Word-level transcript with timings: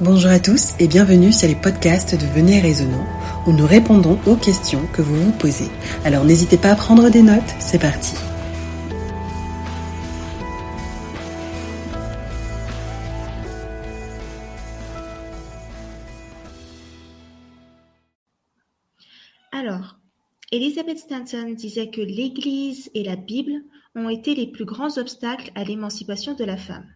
Bonjour 0.00 0.30
à 0.30 0.40
tous 0.40 0.74
et 0.80 0.88
bienvenue 0.88 1.32
sur 1.32 1.46
les 1.46 1.54
podcasts 1.54 2.14
de 2.14 2.26
Venez 2.26 2.60
Raisonnant 2.60 3.06
où 3.46 3.52
nous 3.52 3.66
répondons 3.66 4.18
aux 4.26 4.36
questions 4.36 4.86
que 4.92 5.02
vous 5.02 5.14
vous 5.14 5.32
posez. 5.32 5.68
Alors 6.04 6.24
n'hésitez 6.24 6.56
pas 6.56 6.70
à 6.70 6.74
prendre 6.74 7.10
des 7.10 7.22
notes, 7.22 7.42
c'est 7.60 7.78
parti. 7.78 8.16
Alors, 19.52 19.98
Elizabeth 20.52 20.98
Stanton 20.98 21.54
disait 21.54 21.90
que 21.90 22.00
l'Église 22.00 22.90
et 22.94 23.04
la 23.04 23.16
Bible 23.16 23.62
ont 23.94 24.08
été 24.08 24.34
les 24.34 24.46
plus 24.46 24.64
grands 24.64 24.96
obstacles 24.96 25.52
à 25.54 25.64
l'émancipation 25.64 26.34
de 26.34 26.44
la 26.44 26.56
femme. 26.56 26.86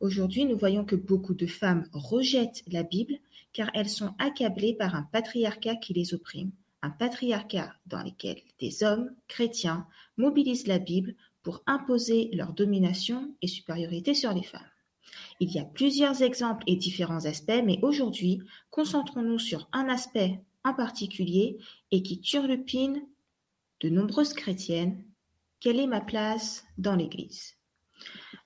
Aujourd'hui, 0.00 0.46
nous 0.46 0.56
voyons 0.56 0.86
que 0.86 0.96
beaucoup 0.96 1.34
de 1.34 1.46
femmes 1.46 1.86
rejettent 1.92 2.64
la 2.66 2.82
Bible 2.82 3.18
car 3.52 3.70
elles 3.74 3.90
sont 3.90 4.14
accablées 4.18 4.74
par 4.74 4.94
un 4.94 5.02
patriarcat 5.02 5.76
qui 5.76 5.92
les 5.92 6.14
opprime, 6.14 6.52
un 6.80 6.88
patriarcat 6.88 7.74
dans 7.84 8.02
lequel 8.02 8.40
des 8.60 8.82
hommes 8.82 9.10
chrétiens 9.28 9.86
mobilisent 10.16 10.66
la 10.66 10.78
Bible 10.78 11.16
pour 11.42 11.62
imposer 11.66 12.30
leur 12.32 12.54
domination 12.54 13.34
et 13.42 13.46
supériorité 13.46 14.14
sur 14.14 14.32
les 14.32 14.42
femmes. 14.42 14.62
Il 15.38 15.50
y 15.52 15.58
a 15.58 15.64
plusieurs 15.64 16.22
exemples 16.22 16.64
et 16.66 16.76
différents 16.76 17.26
aspects, 17.26 17.62
mais 17.62 17.78
aujourd'hui, 17.82 18.40
concentrons-nous 18.70 19.38
sur 19.38 19.68
un 19.72 19.88
aspect 19.88 20.40
en 20.64 20.72
particulier 20.72 21.58
et 21.90 22.02
qui 22.02 22.20
turlupine 22.20 23.02
de 23.80 23.90
nombreuses 23.90 24.34
chrétiennes. 24.34 25.04
Quelle 25.58 25.80
est 25.80 25.86
ma 25.86 26.00
place 26.00 26.64
dans 26.78 26.96
l'Église? 26.96 27.59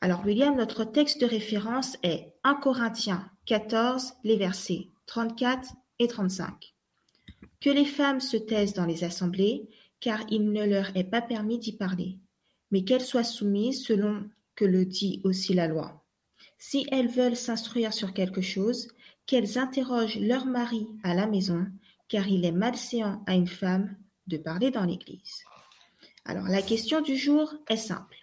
Alors 0.00 0.24
William, 0.24 0.56
notre 0.56 0.84
texte 0.84 1.20
de 1.20 1.26
référence 1.26 1.96
est 2.02 2.34
1 2.44 2.54
Corinthiens 2.56 3.30
14, 3.46 4.14
les 4.24 4.36
versets 4.36 4.88
34 5.06 5.72
et 5.98 6.08
35. 6.08 6.74
Que 7.60 7.70
les 7.70 7.84
femmes 7.84 8.20
se 8.20 8.36
taisent 8.36 8.74
dans 8.74 8.86
les 8.86 9.04
assemblées, 9.04 9.68
car 10.00 10.20
il 10.30 10.52
ne 10.52 10.64
leur 10.64 10.94
est 10.96 11.04
pas 11.04 11.22
permis 11.22 11.58
d'y 11.58 11.72
parler, 11.72 12.18
mais 12.70 12.84
qu'elles 12.84 13.00
soient 13.00 13.24
soumises 13.24 13.84
selon 13.84 14.28
que 14.54 14.64
le 14.64 14.84
dit 14.84 15.20
aussi 15.24 15.54
la 15.54 15.66
loi. 15.66 16.04
Si 16.58 16.86
elles 16.90 17.08
veulent 17.08 17.36
s'instruire 17.36 17.92
sur 17.92 18.12
quelque 18.12 18.40
chose, 18.40 18.88
qu'elles 19.26 19.58
interrogent 19.58 20.18
leur 20.18 20.46
mari 20.46 20.86
à 21.02 21.14
la 21.14 21.26
maison, 21.26 21.66
car 22.08 22.28
il 22.28 22.44
est 22.44 22.52
malséant 22.52 23.22
à 23.26 23.34
une 23.34 23.48
femme 23.48 23.96
de 24.26 24.36
parler 24.36 24.70
dans 24.70 24.84
l'Église. 24.84 25.44
Alors 26.24 26.48
la 26.48 26.62
question 26.62 27.00
du 27.00 27.16
jour 27.16 27.54
est 27.68 27.76
simple. 27.76 28.16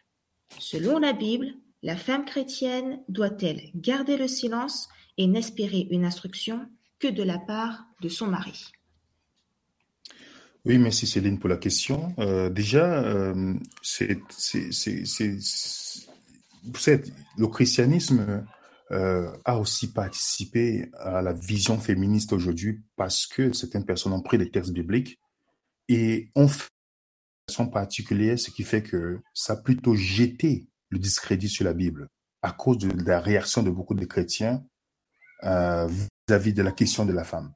Selon 0.59 0.99
la 0.99 1.13
Bible, 1.13 1.53
la 1.83 1.95
femme 1.95 2.25
chrétienne 2.25 2.99
doit-elle 3.09 3.61
garder 3.75 4.17
le 4.17 4.27
silence 4.27 4.89
et 5.17 5.27
n'espérer 5.27 5.87
une 5.91 6.05
instruction 6.05 6.67
que 6.99 7.07
de 7.07 7.23
la 7.23 7.39
part 7.39 7.85
de 8.01 8.09
son 8.09 8.27
mari? 8.27 8.71
Oui, 10.63 10.77
merci 10.77 11.07
Céline 11.07 11.39
pour 11.39 11.49
la 11.49 11.57
question. 11.57 12.13
Euh, 12.19 12.49
déjà, 12.49 13.01
euh, 13.03 13.55
le 17.37 17.47
christianisme 17.47 18.45
euh, 18.91 19.31
a 19.45 19.57
aussi 19.57 19.91
participé 19.91 20.91
à 20.99 21.23
la 21.23 21.33
vision 21.33 21.79
féministe 21.79 22.31
aujourd'hui 22.33 22.81
parce 22.95 23.25
que 23.25 23.53
certaines 23.53 23.85
personnes 23.85 24.13
ont 24.13 24.21
pris 24.21 24.37
les 24.37 24.51
textes 24.51 24.71
bibliques 24.71 25.19
et 25.89 26.29
ont 26.35 26.47
fait 26.47 26.69
de 27.51 27.53
façon 27.53 27.67
particulière, 27.67 28.39
ce 28.39 28.49
qui 28.49 28.63
fait 28.63 28.81
que 28.81 29.19
ça 29.33 29.53
a 29.53 29.55
plutôt 29.57 29.95
jeté 29.95 30.67
le 30.89 30.99
discrédit 30.99 31.49
sur 31.49 31.65
la 31.65 31.73
Bible 31.73 32.07
à 32.41 32.51
cause 32.51 32.77
de 32.77 32.89
la 33.03 33.19
réaction 33.19 33.61
de 33.61 33.69
beaucoup 33.69 33.93
de 33.93 34.05
chrétiens 34.05 34.63
euh, 35.43 35.87
vis-à-vis 35.87 36.53
de 36.53 36.61
la 36.61 36.71
question 36.71 37.05
de 37.05 37.13
la 37.13 37.23
femme. 37.23 37.53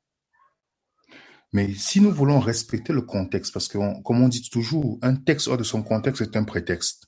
Mais 1.54 1.74
si 1.74 2.02
nous 2.02 2.12
voulons 2.12 2.40
respecter 2.40 2.92
le 2.92 3.02
contexte, 3.02 3.54
parce 3.54 3.68
que 3.68 3.78
comme 4.04 4.22
on 4.22 4.28
dit 4.28 4.50
toujours, 4.50 5.00
un 5.02 5.16
texte 5.16 5.48
hors 5.48 5.58
de 5.58 5.64
son 5.64 5.82
contexte 5.82 6.22
est 6.22 6.36
un 6.36 6.44
prétexte. 6.44 7.08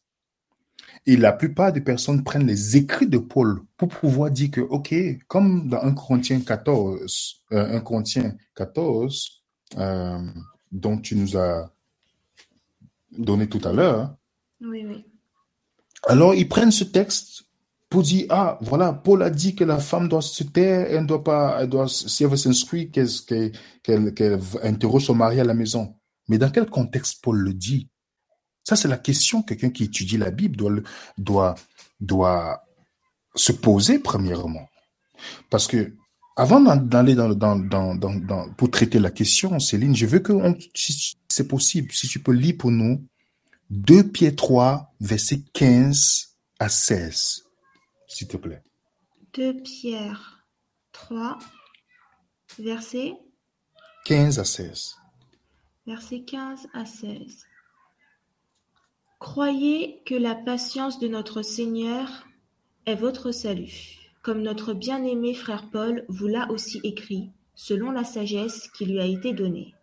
Et 1.05 1.17
la 1.17 1.33
plupart 1.33 1.73
des 1.73 1.81
personnes 1.81 2.23
prennent 2.23 2.47
les 2.47 2.77
écrits 2.77 3.07
de 3.07 3.17
Paul 3.17 3.61
pour 3.75 3.89
pouvoir 3.89 4.31
dire 4.31 4.51
que, 4.51 4.61
OK, 4.61 4.95
comme 5.27 5.67
dans 5.67 5.81
1 5.81 5.93
Corinthiens 5.93 6.39
14, 6.39 7.43
euh, 7.51 7.77
1 7.77 7.79
Corinthiens 7.81 8.35
14, 8.55 9.43
euh, 9.77 10.19
dont 10.71 10.97
tu 10.97 11.15
nous 11.15 11.37
as 11.37 11.69
donné 13.11 13.47
tout 13.47 13.61
à 13.63 13.73
l'heure. 13.73 14.15
Oui, 14.61 14.85
oui. 14.85 15.05
Alors, 16.03 16.33
ils 16.35 16.47
prennent 16.47 16.71
ce 16.71 16.83
texte 16.83 17.45
pour 17.89 18.03
dire, 18.03 18.25
ah, 18.29 18.57
voilà, 18.61 18.91
Paul 18.93 19.23
a 19.23 19.29
dit 19.29 19.55
que 19.55 19.63
la 19.63 19.79
femme 19.79 20.09
doit 20.09 20.21
se 20.21 20.43
taire, 20.43 20.87
elle 20.89 21.03
ne 21.03 21.07
doit 21.07 21.23
pas, 21.23 21.57
elle 21.61 21.69
doit, 21.69 21.87
si 21.87 22.23
elle 22.23 22.29
veut 22.29 22.37
s'inscrire, 22.37 22.91
qu'elle 22.91 23.51
qu'elle 23.83 24.41
interroge 24.63 25.05
son 25.05 25.15
mari 25.15 25.39
à 25.39 25.43
la 25.43 25.53
maison. 25.53 25.95
Mais 26.27 26.37
dans 26.37 26.49
quel 26.49 26.69
contexte 26.69 27.21
Paul 27.21 27.37
le 27.37 27.53
dit? 27.53 27.89
Ça, 28.63 28.75
c'est 28.75 28.89
la 28.89 28.97
question 28.97 29.41
que 29.41 29.53
quelqu'un 29.53 29.69
qui 29.69 29.85
étudie 29.85 30.17
la 30.17 30.31
Bible 30.31 30.57
doit, 30.57 30.73
doit, 31.17 31.55
doit 32.01 32.65
se 33.33 33.53
poser 33.53 33.99
premièrement. 33.99 34.67
Parce 35.49 35.67
que 35.67 35.93
avant 36.37 36.61
d'aller 36.61 37.15
dans, 37.15 37.29
dans, 37.29 37.55
dans, 37.57 37.95
dans, 37.95 38.49
pour 38.53 38.69
traiter 38.69 38.99
la 38.99 39.09
question, 39.09 39.59
Céline, 39.59 39.95
je 39.95 40.05
veux 40.05 40.19
que, 40.19 40.33
si 40.75 41.17
c'est 41.27 41.47
possible, 41.47 41.91
si 41.91 42.07
tu 42.07 42.19
peux 42.19 42.31
lire 42.31 42.55
pour 42.59 42.71
nous 42.71 43.03
2 43.71 44.11
Pierre 44.11 44.35
3, 44.35 44.93
verset 45.01 45.41
15 45.53 46.35
à 46.59 46.69
16, 46.69 47.43
s'il 48.07 48.27
te 48.27 48.37
plaît. 48.37 48.61
2 49.33 49.61
Pierre 49.63 50.45
3, 50.91 51.39
verset 52.59 53.13
15 54.05 54.39
à 54.39 54.45
16. 54.45 54.95
Verset 55.87 56.21
15 56.21 56.67
à 56.73 56.85
16. 56.85 57.45
Croyez 59.19 60.03
que 60.05 60.13
la 60.13 60.35
patience 60.35 60.99
de 60.99 61.07
notre 61.07 61.41
Seigneur 61.41 62.27
est 62.85 62.95
votre 62.95 63.31
salut, 63.31 63.96
comme 64.27 64.41
notre 64.41 64.73
bien-aimé 64.73 65.33
frère 65.33 65.69
Paul 65.71 66.03
vous 66.09 66.27
l'a 66.27 66.51
aussi 66.51 66.81
écrit, 66.83 67.31
selon 67.55 67.91
la 67.91 68.03
sagesse 68.03 68.67
qui 68.75 68.83
lui 68.83 68.99
a 68.99 69.05
été 69.05 69.31
donnée. 69.31 69.73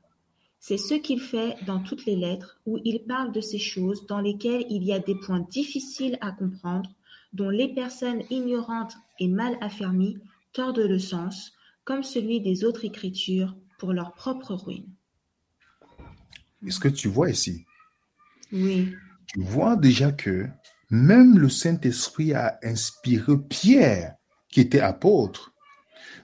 C'est 0.60 0.76
ce 0.76 0.92
qu'il 0.92 1.18
fait 1.18 1.56
dans 1.64 1.80
toutes 1.80 2.04
les 2.04 2.14
lettres, 2.14 2.60
où 2.66 2.78
il 2.84 3.04
parle 3.04 3.32
de 3.32 3.40
ces 3.40 3.58
choses 3.58 4.04
dans 4.06 4.20
lesquelles 4.20 4.66
il 4.68 4.84
y 4.84 4.92
a 4.92 4.98
des 4.98 5.14
points 5.14 5.46
difficiles 5.48 6.18
à 6.20 6.30
comprendre, 6.30 6.90
dont 7.32 7.48
les 7.48 7.72
personnes 7.72 8.22
ignorantes 8.28 8.92
et 9.18 9.28
mal 9.28 9.56
affermies 9.62 10.18
tordent 10.52 10.78
le 10.78 10.98
sens, 10.98 11.54
comme 11.84 12.02
celui 12.02 12.42
des 12.42 12.64
autres 12.66 12.84
écritures, 12.84 13.56
pour 13.78 13.94
leur 13.94 14.12
propre 14.12 14.52
ruine. 14.52 14.92
Est-ce 16.66 16.80
que 16.80 16.88
tu 16.88 17.08
vois 17.08 17.30
ici? 17.30 17.64
Oui 18.52 18.92
tu 19.26 19.40
vois 19.40 19.76
déjà 19.76 20.12
que 20.12 20.46
même 20.90 21.38
le 21.38 21.48
Saint-Esprit 21.48 22.34
a 22.34 22.58
inspiré 22.62 23.32
Pierre, 23.48 24.16
qui 24.54 24.60
était 24.60 24.78
apôtre, 24.78 25.52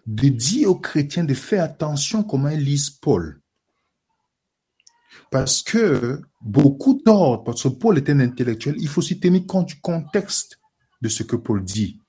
de 0.06 0.28
dire 0.28 0.70
aux 0.70 0.78
chrétiens 0.78 1.24
de 1.24 1.34
faire 1.34 1.64
attention 1.64 2.22
comment 2.22 2.48
ils 2.48 2.62
lisent 2.62 2.90
Paul. 2.90 3.42
Parce 5.32 5.64
que 5.64 6.22
beaucoup 6.40 7.02
d'ordres, 7.04 7.42
parce 7.42 7.64
que 7.64 7.68
Paul 7.68 7.98
était 7.98 8.12
un 8.12 8.20
intellectuel, 8.20 8.76
il 8.78 8.86
faut 8.86 9.00
aussi 9.00 9.18
tenir 9.18 9.46
compte 9.48 9.66
du 9.66 9.80
contexte 9.80 10.60
de 11.02 11.08
ce 11.08 11.24
que 11.24 11.34
Paul 11.34 11.64
dit. 11.64 12.00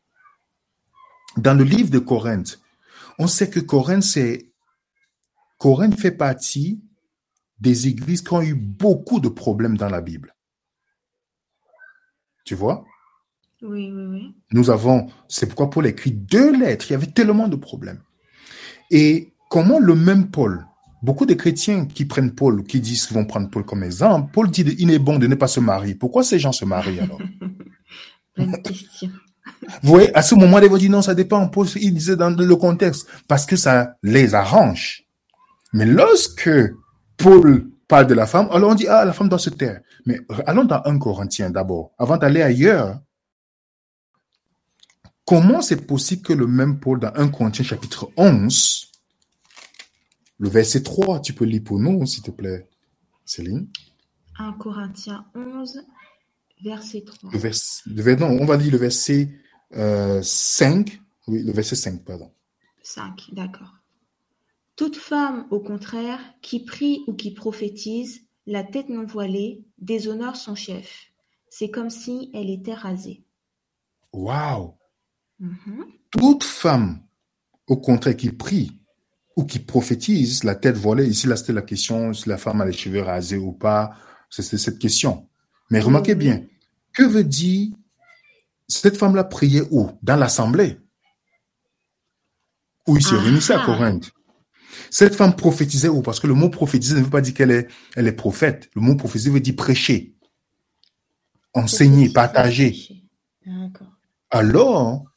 Dans 1.37 1.55
le 1.55 1.63
livre 1.63 1.89
de 1.89 1.97
Corinthe, 1.97 2.61
on 3.17 3.25
sait 3.25 3.49
que 3.49 3.59
Corinthe, 3.59 4.05
Corinthe 5.57 5.99
fait 5.99 6.11
partie 6.11 6.83
des 7.59 7.87
églises 7.87 8.21
qui 8.21 8.33
ont 8.33 8.43
eu 8.43 8.53
beaucoup 8.53 9.19
de 9.19 9.29
problèmes 9.29 9.75
dans 9.75 9.89
la 9.89 10.01
Bible. 10.01 10.35
Tu 12.45 12.53
vois? 12.53 12.85
Oui, 13.61 13.91
oui, 13.93 14.03
oui. 14.09 14.35
Nous 14.51 14.69
avons, 14.69 15.07
c'est 15.27 15.45
pourquoi 15.45 15.69
Paul 15.69 15.85
écrit 15.85 16.11
deux 16.11 16.57
lettres. 16.57 16.85
Il 16.89 16.93
y 16.93 16.95
avait 16.95 17.07
tellement 17.07 17.47
de 17.47 17.55
problèmes. 17.55 18.01
Et 18.89 19.33
comment 19.49 19.79
le 19.79 19.95
même 19.95 20.31
Paul, 20.31 20.65
beaucoup 21.03 21.25
de 21.25 21.33
chrétiens 21.33 21.85
qui 21.85 22.05
prennent 22.05 22.33
Paul, 22.33 22.63
qui 22.63 22.79
disent 22.79 23.05
qu'ils 23.05 23.15
vont 23.15 23.25
prendre 23.25 23.49
Paul 23.49 23.63
comme 23.63 23.83
exemple, 23.83 24.31
Paul 24.33 24.49
dit 24.49 24.65
il 24.79 24.91
est 24.91 24.99
bon 24.99 25.19
de 25.19 25.27
ne 25.27 25.35
pas 25.35 25.47
se 25.47 25.59
marier. 25.59 25.95
Pourquoi 25.95 26.23
ces 26.23 26.39
gens 26.39 26.51
se 26.51 26.65
marient 26.65 26.99
alors? 26.99 27.19
Bonne 28.37 28.61
question. 28.63 29.09
Vous 29.83 29.89
voyez, 29.89 30.15
à 30.15 30.21
ce 30.21 30.35
moment, 30.35 30.59
ils 30.59 30.69
vont 30.69 30.77
dire 30.77 30.91
non, 30.91 31.01
ça 31.01 31.13
dépend. 31.13 31.47
Paul, 31.47 31.67
il 31.75 31.93
disait 31.93 32.15
dans 32.15 32.29
le 32.29 32.55
contexte, 32.55 33.07
parce 33.27 33.45
que 33.45 33.55
ça 33.55 33.95
les 34.03 34.33
arrange. 34.33 35.03
Mais 35.73 35.85
lorsque 35.85 36.49
Paul 37.17 37.69
parle 37.87 38.07
de 38.07 38.13
la 38.13 38.25
femme, 38.25 38.47
alors 38.51 38.71
on 38.71 38.75
dit, 38.75 38.87
ah, 38.87 39.05
la 39.05 39.13
femme 39.13 39.29
doit 39.29 39.39
se 39.39 39.49
taire. 39.49 39.81
Mais 40.05 40.19
allons 40.45 40.63
dans 40.63 40.81
1 40.85 40.97
Corinthien 40.99 41.49
d'abord, 41.49 41.91
avant 41.97 42.17
d'aller 42.17 42.41
ailleurs. 42.41 42.99
Comment 45.31 45.61
c'est 45.61 45.87
possible 45.87 46.23
que 46.23 46.33
le 46.33 46.45
même 46.45 46.81
Paul, 46.81 46.99
dans 46.99 47.13
1 47.15 47.29
Corinthiens 47.29 47.63
chapitre 47.63 48.11
11, 48.17 48.91
le 50.39 50.49
verset 50.49 50.83
3, 50.83 51.21
tu 51.21 51.31
peux 51.31 51.45
lire 51.45 51.63
pour 51.63 51.79
nous, 51.79 52.05
s'il 52.05 52.21
te 52.21 52.31
plaît, 52.31 52.67
Céline? 53.23 53.69
1 54.37 54.51
Corinthiens 54.59 55.25
11, 55.33 55.85
verset 56.61 57.05
3. 57.05 57.31
Le 57.31 58.15
non, 58.15 58.39
on 58.41 58.45
va 58.45 58.57
lire 58.57 58.73
le 58.73 58.77
verset 58.77 59.29
5. 59.71 59.79
Euh, 59.79 60.21
oui, 61.27 61.43
le 61.43 61.53
verset 61.53 61.77
5, 61.77 62.03
pardon. 62.03 62.29
5, 62.83 63.29
d'accord. 63.31 63.75
Toute 64.75 64.97
femme, 64.97 65.47
au 65.49 65.61
contraire, 65.61 66.19
qui 66.41 66.65
prie 66.65 67.05
ou 67.07 67.13
qui 67.13 67.31
prophétise, 67.31 68.19
la 68.47 68.65
tête 68.65 68.89
non 68.89 69.05
voilée, 69.05 69.63
déshonore 69.77 70.35
son 70.35 70.55
chef. 70.55 71.05
C'est 71.49 71.71
comme 71.71 71.89
si 71.89 72.29
elle 72.33 72.49
était 72.49 72.73
rasée. 72.73 73.23
Waouh! 74.11 74.73
Mhm. 75.41 75.85
Toute 76.11 76.43
femme, 76.43 77.01
au 77.67 77.77
contraire, 77.77 78.15
qui 78.15 78.29
prie 78.29 78.79
ou 79.35 79.43
qui 79.43 79.59
prophétise, 79.59 80.43
la 80.43 80.55
tête 80.55 80.77
voilée, 80.77 81.07
ici 81.07 81.25
là 81.25 81.35
c'était 81.35 81.53
la 81.53 81.61
question 81.61 82.13
si 82.13 82.29
la 82.29 82.37
femme 82.37 82.61
a 82.61 82.65
les 82.65 82.73
cheveux 82.73 83.01
rasés 83.01 83.37
ou 83.37 83.51
pas, 83.51 83.95
c'est 84.29 84.43
cette 84.43 84.77
question. 84.77 85.27
Mais 85.69 85.79
remarquez 85.79 86.15
bien, 86.15 86.43
que 86.93 87.03
veut 87.03 87.23
dire 87.23 87.73
cette 88.67 88.97
femme-là 88.97 89.25
priait 89.25 89.67
où? 89.71 89.89
Dans 90.01 90.15
l'assemblée. 90.15 90.79
Où 92.87 92.95
il 92.95 93.03
se 93.03 93.15
réunissait 93.15 93.53
à 93.53 93.65
Corinthe. 93.65 94.11
Cette 94.89 95.15
femme 95.15 95.35
prophétisait 95.35 95.89
où? 95.89 96.01
Parce 96.01 96.19
que 96.19 96.27
le 96.27 96.33
mot 96.33 96.49
prophétiser 96.49 96.95
ne 96.95 97.01
veut 97.01 97.09
pas 97.09 97.21
dire 97.21 97.33
qu'elle 97.33 97.51
est, 97.51 97.67
elle 97.95 98.07
est 98.07 98.13
prophète. 98.13 98.69
Le 98.75 98.81
mot 98.81 98.95
prophétiser 98.95 99.29
veut 99.29 99.39
dire 99.39 99.55
prêcher, 99.55 100.15
enseigner, 101.53 102.09
partager. 102.09 103.03
Alors, 104.29 105.10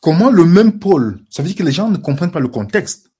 comment 0.00 0.30
le 0.30 0.44
même 0.44 0.78
Paul, 0.78 1.22
ça 1.30 1.42
veut 1.42 1.48
dire 1.48 1.56
que 1.56 1.62
les 1.62 1.72
gens 1.72 1.90
ne 1.90 1.96
comprennent 1.96 2.30
pas 2.30 2.40
le 2.40 2.48
contexte. 2.48 3.10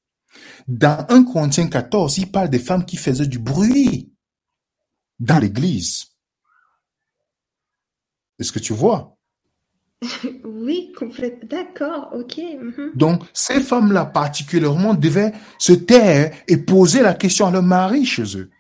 Dans 0.69 1.07
1 1.09 1.25
Corinthiens 1.25 1.69
14, 1.69 2.19
il 2.19 2.31
parle 2.31 2.51
des 2.51 2.59
femmes 2.59 2.85
qui 2.85 2.97
faisaient 2.97 3.27
du 3.27 3.39
bruit 3.39 4.13
dans 5.19 5.39
l'église. 5.39 6.07
Est-ce 8.39 8.53
que 8.53 8.59
tu 8.59 8.73
vois? 8.73 9.17
Oui, 10.45 10.93
complètement. 10.97 11.49
D'accord, 11.49 12.11
ok. 12.15 12.39
Mhm. 12.39 12.93
Donc, 12.95 13.23
ces 13.33 13.61
femmes-là 13.61 14.07
particulièrement 14.07 14.95
devaient 14.95 15.33
se 15.59 15.73
taire 15.73 16.33
et 16.49 16.59
poser 16.59 17.03
la 17.03 17.15
question 17.15 17.47
à 17.47 17.51
leur 17.51 17.63
mari 17.63 18.05
chez 18.05 18.37
eux. 18.37 18.51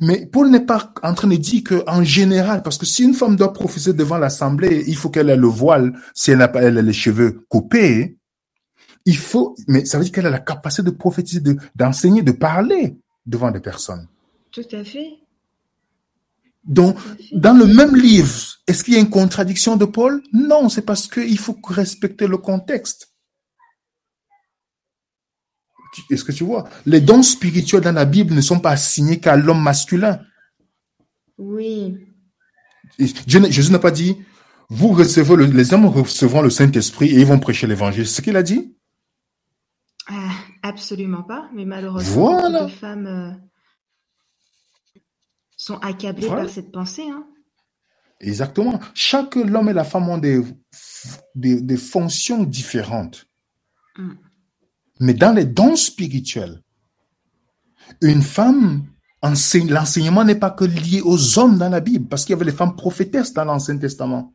Mais 0.00 0.26
Paul 0.26 0.50
n'est 0.50 0.64
pas 0.64 0.92
en 1.02 1.14
train 1.14 1.28
de 1.28 1.36
dire 1.36 1.62
qu'en 1.64 2.02
général, 2.02 2.62
parce 2.62 2.78
que 2.78 2.86
si 2.86 3.04
une 3.04 3.14
femme 3.14 3.36
doit 3.36 3.52
prophétiser 3.52 3.92
devant 3.92 4.18
l'assemblée, 4.18 4.84
il 4.86 4.96
faut 4.96 5.10
qu'elle 5.10 5.30
ait 5.30 5.36
le 5.36 5.46
voile, 5.46 5.92
si 6.14 6.30
elle 6.30 6.38
n'a 6.38 6.48
pas 6.48 6.62
elle 6.62 6.78
a 6.78 6.82
les 6.82 6.92
cheveux 6.92 7.44
coupés, 7.48 8.18
il 9.04 9.16
faut, 9.16 9.54
mais 9.68 9.84
ça 9.84 9.98
veut 9.98 10.04
dire 10.04 10.12
qu'elle 10.12 10.26
a 10.26 10.30
la 10.30 10.38
capacité 10.38 10.82
de 10.82 10.90
prophétiser, 10.90 11.42
d'enseigner, 11.74 12.22
de 12.22 12.32
parler 12.32 12.96
devant 13.26 13.50
des 13.50 13.60
personnes. 13.60 14.08
Tout 14.50 14.62
à 14.72 14.84
fait. 14.84 15.18
Donc, 16.64 16.96
dans 17.32 17.52
le 17.52 17.66
même 17.66 17.94
livre, 17.94 18.32
est-ce 18.66 18.82
qu'il 18.82 18.94
y 18.94 18.96
a 18.96 19.00
une 19.00 19.10
contradiction 19.10 19.76
de 19.76 19.84
Paul? 19.84 20.22
Non, 20.32 20.70
c'est 20.70 20.82
parce 20.82 21.06
qu'il 21.06 21.38
faut 21.38 21.58
respecter 21.68 22.26
le 22.26 22.38
contexte. 22.38 23.13
Est-ce 26.10 26.24
que 26.24 26.32
tu 26.32 26.44
vois? 26.44 26.68
Les 26.86 27.00
dons 27.00 27.22
spirituels 27.22 27.82
dans 27.82 27.92
la 27.92 28.04
Bible 28.04 28.34
ne 28.34 28.40
sont 28.40 28.60
pas 28.60 28.70
assignés 28.70 29.20
qu'à 29.20 29.36
l'homme 29.36 29.62
masculin. 29.62 30.20
Oui. 31.38 31.96
Jésus 32.98 33.72
n'a 33.72 33.78
pas 33.78 33.90
dit, 33.90 34.16
vous 34.68 34.92
recevez 34.92 35.46
les 35.46 35.74
hommes 35.74 35.86
recevront 35.86 36.42
le 36.42 36.50
Saint-Esprit 36.50 37.08
et 37.08 37.20
ils 37.20 37.26
vont 37.26 37.38
prêcher 37.38 37.66
l'évangile. 37.66 38.06
C'est 38.06 38.16
ce 38.16 38.22
qu'il 38.22 38.36
a 38.36 38.42
dit? 38.42 38.76
Ah, 40.06 40.30
Absolument 40.64 41.22
pas, 41.22 41.50
mais 41.54 41.66
malheureusement, 41.66 42.48
les 42.48 42.70
femmes 42.70 43.06
euh, 43.06 43.32
sont 45.58 45.76
accablés 45.76 46.26
par 46.26 46.48
cette 46.48 46.72
pensée. 46.72 47.06
Hein. 47.06 47.26
Exactement. 48.18 48.80
Chaque 48.94 49.36
homme 49.36 49.68
et 49.68 49.74
la 49.74 49.84
femme 49.84 50.08
ont 50.08 50.16
des, 50.16 50.42
des, 51.34 51.76
fonctions 51.76 52.44
différentes. 52.44 53.26
Mm. 53.98 54.12
Mais 55.00 55.14
dans 55.14 55.32
les 55.32 55.44
dons 55.44 55.76
spirituels, 55.76 56.62
une 58.00 58.22
femme, 58.22 58.86
l'enseignement 59.22 60.24
n'est 60.24 60.34
pas 60.34 60.50
que 60.50 60.64
lié 60.64 61.00
aux 61.02 61.38
hommes 61.38 61.58
dans 61.58 61.68
la 61.68 61.80
Bible, 61.80 62.06
parce 62.08 62.24
qu'il 62.24 62.32
y 62.32 62.36
avait 62.36 62.44
les 62.44 62.52
femmes 62.52 62.76
prophétesses 62.76 63.32
dans 63.32 63.44
l'Ancien 63.44 63.76
Testament. 63.78 64.32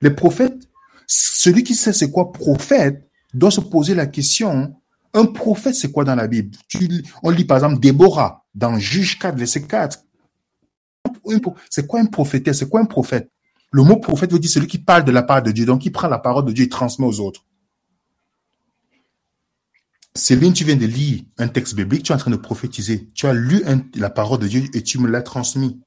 Les 0.00 0.10
prophètes, 0.10 0.68
celui 1.06 1.62
qui 1.62 1.74
sait 1.74 1.92
c'est 1.92 2.10
quoi 2.10 2.32
prophète, 2.32 3.08
doit 3.32 3.50
se 3.50 3.60
poser 3.60 3.94
la 3.94 4.06
question, 4.06 4.76
un 5.12 5.26
prophète 5.26 5.74
c'est 5.74 5.92
quoi 5.92 6.04
dans 6.04 6.14
la 6.14 6.26
Bible? 6.26 6.56
On 7.22 7.30
lit 7.30 7.44
par 7.44 7.58
exemple 7.58 7.80
Déborah 7.80 8.44
dans 8.54 8.78
Juge 8.78 9.18
4, 9.18 9.36
verset 9.36 9.62
4. 9.62 10.00
C'est 11.70 11.86
quoi 11.86 12.00
un 12.00 12.06
prophète 12.06 12.52
C'est 12.52 12.68
quoi 12.68 12.80
un 12.80 12.84
prophète? 12.84 13.30
Le 13.70 13.82
mot 13.82 13.96
prophète 13.96 14.32
veut 14.32 14.38
dire 14.38 14.50
celui 14.50 14.66
qui 14.66 14.78
parle 14.78 15.04
de 15.04 15.10
la 15.10 15.22
part 15.22 15.42
de 15.42 15.50
Dieu, 15.50 15.66
donc 15.66 15.80
qui 15.82 15.90
prend 15.90 16.08
la 16.08 16.18
parole 16.18 16.44
de 16.44 16.52
Dieu 16.52 16.64
et 16.64 16.68
transmet 16.68 17.06
aux 17.06 17.20
autres. 17.20 17.44
Céline, 20.16 20.52
tu 20.52 20.64
viens 20.64 20.76
de 20.76 20.86
lire 20.86 21.24
un 21.38 21.48
texte 21.48 21.74
biblique, 21.74 22.04
tu 22.04 22.12
es 22.12 22.14
en 22.14 22.18
train 22.18 22.30
de 22.30 22.36
prophétiser. 22.36 23.08
Tu 23.14 23.26
as 23.26 23.32
lu 23.32 23.64
la 23.96 24.10
parole 24.10 24.38
de 24.38 24.46
Dieu 24.46 24.62
et 24.72 24.82
tu 24.82 24.98
me 24.98 25.08
l'as 25.08 25.22
transmis. 25.22 25.80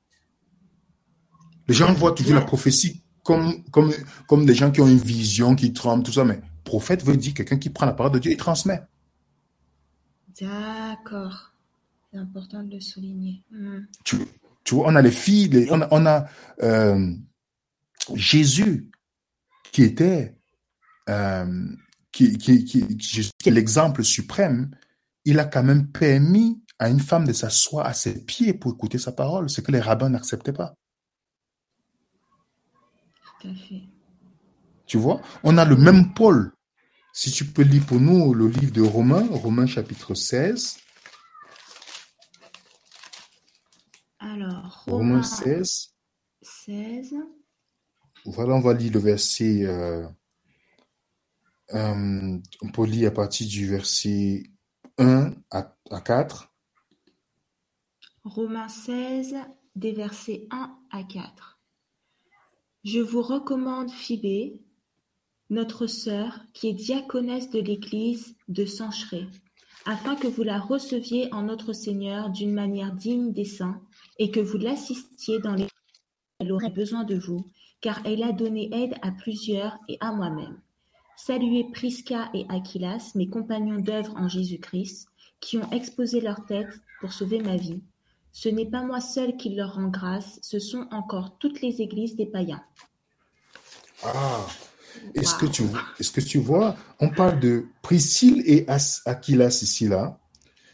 Les 1.68 1.74
gens 1.74 1.94
voient 1.94 2.13
toujours 2.13 2.35
la 2.35 2.41
prophétie 2.41 3.03
comme, 3.24 3.63
comme, 3.71 3.94
comme 4.27 4.45
des 4.45 4.56
gens 4.56 4.71
qui 4.71 4.81
ont 4.81 4.88
une 4.88 4.97
vision, 4.97 5.56
qui 5.56 5.74
tremblent, 5.74 6.03
tout 6.03 6.13
ça, 6.13 6.24
mais 6.24 6.41
prophète 6.63 7.03
veut 7.03 7.15
dire 7.15 7.33
quelqu'un 7.33 7.57
qui 7.57 7.69
prend 7.69 7.85
la 7.85 7.94
parole 7.94 8.13
de 8.13 8.19
Dieu 8.19 8.31
et 8.31 8.38
transmet. 8.38 8.81
D'accord. 10.39 11.53
C'est 12.12 12.19
important 12.19 12.63
de 12.63 12.75
le 12.75 12.81
souligner. 12.81 13.44
Hmm. 13.51 13.79
Tu, 14.03 14.18
tu 14.63 14.75
vois, 14.75 14.88
on 14.88 14.95
a 14.95 15.01
les 15.01 15.12
filles, 15.12 15.68
on 15.69 16.06
a, 16.06 16.25
euh, 16.63 17.13
Jésus 18.15 18.89
qui 19.71 19.83
était, 19.83 20.38
euh, 21.09 21.68
qui, 22.18 22.66
qui, 22.66 22.98
qui, 22.98 23.19
est 23.46 23.52
l'exemple 23.52 24.04
suprême, 24.04 24.72
il 25.24 25.40
a 25.40 25.46
quand 25.46 25.64
même 25.64 25.92
permis 25.92 26.64
à 26.80 26.90
une 26.90 27.00
femme 27.00 27.28
de 27.28 27.34
s'asseoir 27.34 27.86
à 27.86 27.94
ses 27.94 28.25
pieds 28.25 28.54
pour 28.54 28.74
écouter 28.74 28.98
sa 28.98 29.12
parole, 29.12 29.50
ce 29.50 29.62
que 29.62 29.72
les 29.72 29.80
rabbins 29.80 30.10
n'acceptaient 30.10 30.54
pas. 30.54 30.74
Tout 33.42 33.50
à 33.50 33.54
fait. 33.54 33.84
Tu 34.88 34.98
vois, 34.98 35.22
on 35.44 35.58
a 35.58 35.66
le 35.66 35.75
même 35.75 36.14
Paul. 36.14 36.54
Si 37.14 37.31
tu 37.31 37.46
peux 37.46 37.64
lire 37.64 37.86
pour 37.86 38.00
nous 38.00 38.34
le 38.34 38.48
livre 38.48 38.72
de 38.72 38.81
Romains, 38.81 39.28
Romains 39.30 39.68
chapitre 39.68 40.16
16. 40.16 40.78
Alors, 44.20 44.84
Romains 44.88 45.24
16. 45.24 45.90
16. 46.42 47.13
Voilà, 48.25 48.56
on 48.56 48.60
va 48.60 48.74
lire 48.74 48.94
le 48.94 49.00
verset. 49.00 49.66
Euh, 49.66 50.08
euh, 51.74 52.38
on 52.62 52.72
peut 52.72 52.86
lire 52.86 53.10
à 53.10 53.14
partir 53.14 53.48
du 53.48 53.68
verset 53.68 54.44
1 54.98 55.34
à, 55.51 55.75
à 55.91 56.01
4. 56.01 56.53
Romains 58.24 58.70
16, 58.70 59.36
des 59.75 59.91
versets 59.91 60.48
1 60.51 60.77
à 60.91 61.03
4. 61.03 61.60
Je 62.84 63.00
vous 63.00 63.22
recommande 63.22 63.91
Phibé, 63.91 64.62
notre 65.50 65.88
sœur, 65.88 66.39
qui 66.53 66.70
est 66.70 66.74
diaconesse 66.74 67.50
de 67.50 67.60
l'Église 67.60 68.36
de 68.48 68.65
Sancheré, 68.65 69.27
afin 69.86 70.15
que 70.15 70.27
vous 70.27 70.44
la 70.44 70.60
receviez 70.60 71.34
en 71.34 71.44
notre 71.44 71.74
Seigneur 71.74 72.30
d'une 72.30 72.53
manière 72.53 72.94
digne 72.94 73.34
des 73.34 73.46
saints, 73.46 73.82
et 74.20 74.32
que 74.32 74.39
vous 74.39 74.58
l'assistiez 74.58 75.39
dans 75.39 75.53
les 75.53 75.68
elle 76.39 76.51
aurait 76.51 76.70
besoin 76.70 77.03
de 77.03 77.15
vous, 77.15 77.51
car 77.82 78.00
elle 78.06 78.24
a 78.24 78.32
donné 78.32 78.70
aide 78.72 78.96
à 79.01 79.12
plusieurs 79.12 79.80
et 79.88 79.98
à 80.00 80.12
moi-même. 80.12 80.62
Saluez 81.17 81.65
Prisca 81.74 82.29
et 82.36 82.45
Aquilas, 82.47 83.13
mes 83.15 83.27
compagnons 83.27 83.79
d'œuvre 83.79 84.13
en 84.17 84.29
Jésus-Christ, 84.29 85.07
qui 85.39 85.57
ont 85.57 85.69
exposé 85.71 86.21
leur 86.21 86.45
tête 86.45 86.79
pour 87.01 87.12
sauver 87.12 87.41
ma 87.41 87.57
vie. 87.57 87.81
Ce 88.31 88.50
n'est 88.50 88.69
pas 88.69 88.83
moi 88.83 89.01
seul 89.01 89.36
qui 89.36 89.55
leur 89.55 89.74
rend 89.74 89.88
grâce, 89.88 90.38
ce 90.43 90.59
sont 90.59 90.88
encore 90.91 91.39
toutes 91.39 91.62
les 91.62 91.81
églises 91.81 92.15
des 92.15 92.27
païens. 92.27 92.62
Ah, 94.03 94.45
est-ce 95.15 95.33
que, 95.33 95.47
tu, 95.47 95.63
est 96.00 96.12
que 96.13 96.21
tu 96.21 96.38
vois, 96.38 96.77
on 97.00 97.09
parle 97.09 97.39
de 97.39 97.65
Priscille 97.81 98.43
et 98.45 98.67
Aquilas 99.05 99.59
ici, 99.63 99.88
là, 99.88 100.19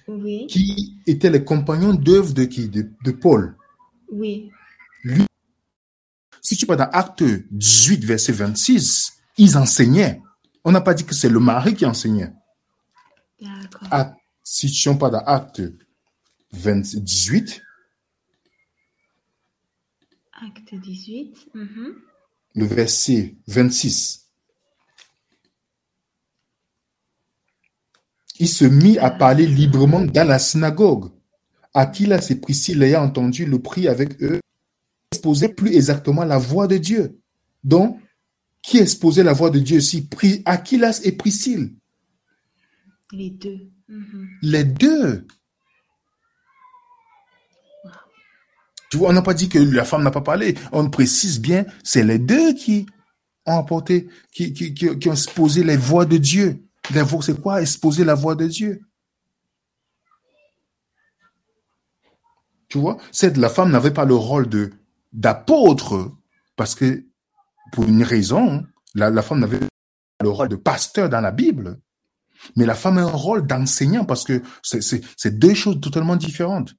oui. 0.09 0.47
qui 0.47 0.97
étaient 1.07 1.29
les 1.29 1.45
compagnons 1.45 1.93
d'œuvre 1.93 2.33
de 2.33 2.43
qui 2.43 2.67
de, 2.67 3.11
Paul? 3.11 3.55
Oui. 4.11 4.51
Lui, 5.03 5.23
si 6.41 6.57
tu 6.57 6.65
vas 6.65 6.75
dans 6.75 6.89
Acte 6.91 7.23
18, 7.51 8.03
verset 8.03 8.33
26, 8.33 9.13
ils 9.37 9.57
enseignaient. 9.57 10.21
On 10.63 10.71
n'a 10.71 10.81
pas 10.81 10.93
dit 10.93 11.05
que 11.05 11.13
c'est 11.13 11.29
le 11.29 11.39
mari 11.39 11.75
qui 11.75 11.85
enseignait. 11.85 12.31
D'accord. 13.41 14.15
Si 14.43 14.71
tu 14.71 14.89
n'es 14.89 14.97
pas 14.97 15.09
dans 15.09 15.19
Acte 15.19 15.61
18. 16.53 17.61
Acte 20.33 20.75
18. 20.75 21.49
Mhm. 21.53 21.95
Le 22.55 22.65
verset 22.65 23.35
26. 23.47 24.29
Il 28.39 28.49
se 28.49 28.65
mit 28.65 28.97
à 28.97 29.09
parler 29.11 29.45
librement 29.45 30.01
dans 30.01 30.27
la 30.27 30.39
synagogue. 30.39 31.11
Aquilas 31.73 32.27
et 32.29 32.35
Priscille, 32.35 32.81
ayant 32.83 33.03
entendu, 33.03 33.45
le 33.45 33.59
prit 33.59 33.87
avec 33.87 34.21
eux, 34.21 34.39
exposait 35.11 35.49
plus 35.49 35.75
exactement 35.75 36.23
la 36.23 36.37
voix 36.37 36.67
de 36.67 36.77
Dieu. 36.77 37.19
Donc, 37.63 37.99
qui 38.63 38.77
exposait 38.79 39.23
la 39.23 39.33
voix 39.33 39.49
de 39.49 39.59
Dieu 39.59 39.77
aussi 39.77 40.07
Aquilas 40.45 41.01
et 41.03 41.11
Priscille. 41.11 41.75
Les 43.11 43.29
deux. 43.29 43.69
Mhm. 43.87 44.29
Les 44.41 44.63
deux. 44.63 45.27
Tu 48.89 48.97
vois, 48.97 49.09
on 49.09 49.13
n'a 49.13 49.21
pas 49.21 49.33
dit 49.33 49.49
que 49.49 49.59
la 49.59 49.85
femme 49.85 50.03
n'a 50.03 50.11
pas 50.11 50.21
parlé. 50.21 50.55
On 50.71 50.89
précise 50.89 51.39
bien, 51.39 51.65
c'est 51.83 52.03
les 52.03 52.19
deux 52.19 52.53
qui 52.53 52.85
ont 53.45 53.57
apporté, 53.57 54.07
qui, 54.31 54.53
qui, 54.53 54.73
qui, 54.73 54.87
ont 54.87 55.13
exposé 55.13 55.63
les 55.63 55.77
voix 55.77 56.05
de 56.05 56.17
Dieu. 56.17 56.63
C'est 57.21 57.41
quoi? 57.41 57.61
Exposer 57.61 58.03
la 58.03 58.15
voix 58.15 58.35
de 58.35 58.47
Dieu? 58.47 58.81
Tu 62.69 62.77
vois, 62.77 62.97
cette, 63.11 63.37
la 63.37 63.49
femme 63.49 63.71
n'avait 63.71 63.93
pas 63.93 64.05
le 64.05 64.15
rôle 64.15 64.47
de 64.49 64.71
d'apôtre 65.11 66.11
parce 66.55 66.73
que 66.73 67.05
pour 67.71 67.85
une 67.85 68.03
raison, 68.03 68.65
la, 68.95 69.09
la 69.09 69.21
femme 69.21 69.39
n'avait 69.39 69.59
pas 69.59 69.67
le 70.21 70.29
rôle 70.29 70.49
de 70.49 70.55
pasteur 70.55 71.09
dans 71.09 71.21
la 71.21 71.31
Bible, 71.31 71.79
mais 72.55 72.65
la 72.65 72.75
femme 72.75 72.97
a 72.97 73.01
un 73.03 73.05
rôle 73.05 73.45
d'enseignant 73.47 74.05
parce 74.05 74.23
que 74.23 74.41
c'est 74.61 75.39
deux 75.39 75.53
choses 75.53 75.79
totalement 75.81 76.15
différentes. 76.15 76.75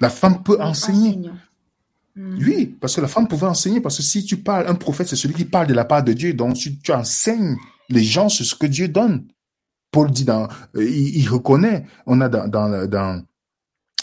La 0.00 0.10
femme 0.10 0.42
peut 0.42 0.60
enseigner. 0.60 1.30
Hmm. 2.14 2.38
Oui, 2.38 2.76
parce 2.80 2.96
que 2.96 3.00
la 3.00 3.08
femme 3.08 3.28
pouvait 3.28 3.46
enseigner, 3.46 3.80
parce 3.80 3.96
que 3.96 4.02
si 4.02 4.24
tu 4.24 4.38
parles, 4.38 4.66
un 4.68 4.74
prophète, 4.74 5.08
c'est 5.08 5.16
celui 5.16 5.34
qui 5.34 5.44
parle 5.44 5.66
de 5.66 5.74
la 5.74 5.84
part 5.84 6.02
de 6.02 6.12
Dieu, 6.12 6.32
donc 6.34 6.54
tu, 6.56 6.78
tu 6.78 6.92
enseignes 6.92 7.56
les 7.88 8.04
gens 8.04 8.28
sur 8.28 8.44
ce 8.44 8.54
que 8.54 8.66
Dieu 8.66 8.88
donne. 8.88 9.26
Paul 9.90 10.10
dit 10.10 10.24
dans, 10.24 10.48
euh, 10.76 10.84
il, 10.84 11.26
reconnaît, 11.28 11.86
on 12.06 12.20
a 12.20 12.28
dans, 12.28 12.48
dans, 12.48 12.86
dans 12.88 13.22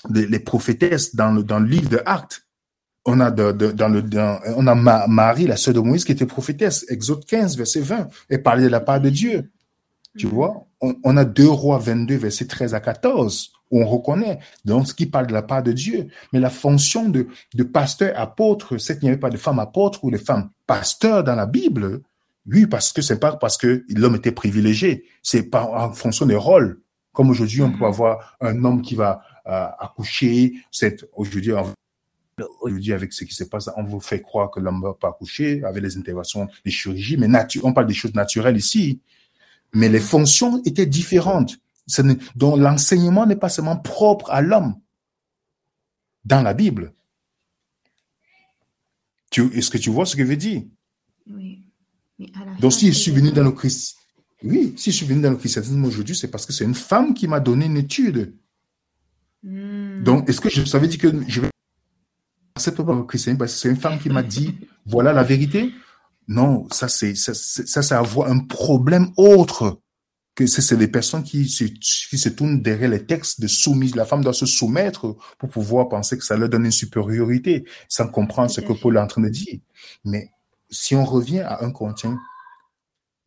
les, 0.09 0.39
prophétesses 0.39 1.15
dans 1.15 1.31
le, 1.31 1.43
dans 1.43 1.59
le 1.59 1.67
livre 1.67 1.89
de 1.89 2.01
Actes, 2.05 2.45
on 3.05 3.19
a 3.19 3.31
de, 3.31 3.71
dans 3.71 3.89
le 3.89 4.01
dans, 4.01 4.39
on 4.55 4.67
a 4.67 4.75
Marie, 5.07 5.47
la 5.47 5.57
sœur 5.57 5.73
de 5.73 5.79
Moïse, 5.79 6.05
qui 6.05 6.11
était 6.11 6.25
prophétesse. 6.25 6.85
Exode 6.89 7.25
15, 7.25 7.57
verset 7.57 7.81
20. 7.81 8.07
Elle 8.29 8.43
parlait 8.43 8.63
de 8.63 8.69
la 8.69 8.79
part 8.79 9.01
de 9.01 9.09
Dieu. 9.09 9.51
Tu 10.17 10.27
hmm. 10.27 10.29
vois, 10.29 10.67
on, 10.79 10.95
on, 11.03 11.17
a 11.17 11.25
deux 11.25 11.49
rois 11.49 11.79
22, 11.79 12.15
verset 12.15 12.45
13 12.45 12.73
à 12.73 12.79
14 12.79 13.51
on 13.73 13.85
reconnaît 13.85 14.39
donc 14.65 14.87
ce 14.87 14.93
qui 14.93 15.07
parle 15.07 15.27
de 15.27 15.33
la 15.33 15.41
part 15.41 15.63
de 15.63 15.71
Dieu. 15.71 16.07
Mais 16.31 16.39
la 16.39 16.49
fonction 16.49 17.09
de, 17.09 17.27
de 17.53 17.63
pasteur 17.63 18.17
apôtre, 18.17 18.77
c'est 18.77 18.99
qu'il 18.99 19.05
n'y 19.05 19.09
avait 19.09 19.19
pas 19.19 19.29
de 19.29 19.37
femme 19.37 19.59
apôtre 19.59 20.03
ou 20.03 20.11
de 20.11 20.17
femme 20.17 20.49
pasteur 20.67 21.23
dans 21.23 21.35
la 21.35 21.45
Bible. 21.45 22.01
Oui, 22.45 22.67
parce 22.67 22.91
que 22.91 23.01
c'est 23.01 23.19
pas 23.19 23.35
parce 23.35 23.57
que 23.57 23.83
l'homme 23.89 24.15
était 24.15 24.31
privilégié, 24.31 25.05
c'est 25.21 25.43
pas 25.43 25.63
en 25.63 25.91
fonction 25.91 26.25
des 26.25 26.35
rôles. 26.35 26.81
Comme 27.13 27.29
aujourd'hui, 27.29 27.61
on 27.61 27.71
peut 27.71 27.85
mm-hmm. 27.85 27.87
avoir 27.87 28.37
un 28.41 28.63
homme 28.63 28.81
qui 28.81 28.95
va 28.95 29.21
euh, 29.47 29.67
accoucher. 29.79 30.53
C'est 30.71 31.05
aujourd'hui, 31.13 31.53
aujourd'hui 32.61 32.93
avec 32.93 33.13
ce 33.13 33.23
qui 33.25 33.33
se 33.33 33.43
passe, 33.43 33.69
on 33.77 33.83
vous 33.83 33.99
fait 33.99 34.21
croire 34.21 34.49
que 34.51 34.59
l'homme 34.59 34.81
va 34.81 34.93
pas 34.93 35.09
accoucher 35.09 35.63
avec 35.63 35.83
les 35.83 35.97
interventions, 35.97 36.47
les 36.65 36.71
chirurgies, 36.71 37.17
mais 37.17 37.27
on 37.63 37.73
parle 37.73 37.87
des 37.87 37.93
choses 37.93 38.13
naturelles 38.13 38.57
ici. 38.57 38.99
Mais 39.73 39.89
les 39.89 39.99
fonctions 39.99 40.61
étaient 40.63 40.85
différentes 40.85 41.57
donc 42.35 42.59
l'enseignement 42.59 43.25
n'est 43.25 43.35
pas 43.35 43.49
seulement 43.49 43.77
propre 43.77 44.31
à 44.31 44.41
l'homme 44.41 44.75
dans 46.25 46.41
la 46.41 46.53
Bible. 46.53 46.93
Est-ce 49.35 49.69
que 49.69 49.77
tu 49.77 49.89
vois 49.89 50.05
ce 50.05 50.15
que 50.15 50.23
je 50.23 50.27
veux 50.27 50.37
dire? 50.37 50.63
Oui. 51.29 51.63
Donc 52.59 52.71
si 52.71 52.87
je 52.87 52.97
suis 52.97 53.11
venu 53.11 53.31
dans 53.31 53.43
le 53.43 53.51
Christ, 53.51 53.97
oui, 54.43 54.73
si 54.77 54.91
je 54.91 54.97
suis 54.97 55.05
venu 55.05 55.21
dans 55.21 55.31
le 55.31 55.37
christianisme 55.37 55.83
aujourd'hui, 55.85 56.15
c'est 56.15 56.29
parce 56.29 56.45
que 56.45 56.53
c'est 56.53 56.65
une 56.65 56.75
femme 56.75 57.13
qui 57.13 57.27
m'a 57.27 57.39
donné 57.39 57.65
une 57.65 57.77
étude. 57.77 58.35
Hmm. 59.41 60.03
Donc, 60.03 60.29
est-ce 60.29 60.41
que 60.41 60.49
je 60.49 60.65
savais 60.65 60.87
dire 60.87 60.99
que 60.99 61.13
je 61.29 61.41
vais 61.41 61.49
christianisme 62.55 63.37
parce 63.37 63.53
que 63.53 63.59
c'est 63.59 63.69
une 63.69 63.77
femme 63.77 63.99
qui 63.99 64.09
m'a 64.09 64.23
dit, 64.23 64.55
voilà 64.85 65.13
la 65.13 65.23
vérité? 65.23 65.73
Non, 66.27 66.67
ça, 66.71 66.87
c'est, 66.87 67.15
ça, 67.15 67.33
ça, 67.33 67.81
ça 67.81 67.99
a 67.99 68.29
un 68.29 68.39
problème 68.39 69.11
autre 69.17 69.81
que 70.35 70.47
c'est 70.47 70.75
les 70.75 70.87
personnes 70.87 71.23
qui 71.23 71.47
se, 71.47 71.65
qui 71.65 72.17
se 72.17 72.29
tournent 72.29 72.61
derrière 72.61 72.89
les 72.89 73.05
textes 73.05 73.39
de 73.39 73.47
soumise. 73.47 73.95
La 73.95 74.05
femme 74.05 74.23
doit 74.23 74.33
se 74.33 74.45
soumettre 74.45 75.15
pour 75.37 75.49
pouvoir 75.49 75.89
penser 75.89 76.17
que 76.17 76.23
ça 76.23 76.35
leur 76.35 76.49
donne 76.49 76.65
une 76.65 76.71
supériorité, 76.71 77.65
sans 77.87 78.07
comprendre 78.07 78.49
ce 78.49 78.61
que 78.61 78.73
Paul 78.73 78.97
est 78.97 78.99
en 78.99 79.07
train 79.07 79.21
de 79.21 79.29
dire. 79.29 79.59
Mais 80.03 80.31
si 80.69 80.95
on 80.95 81.05
revient 81.05 81.41
à 81.41 81.63
un 81.63 81.71
Corinthien, 81.71 82.17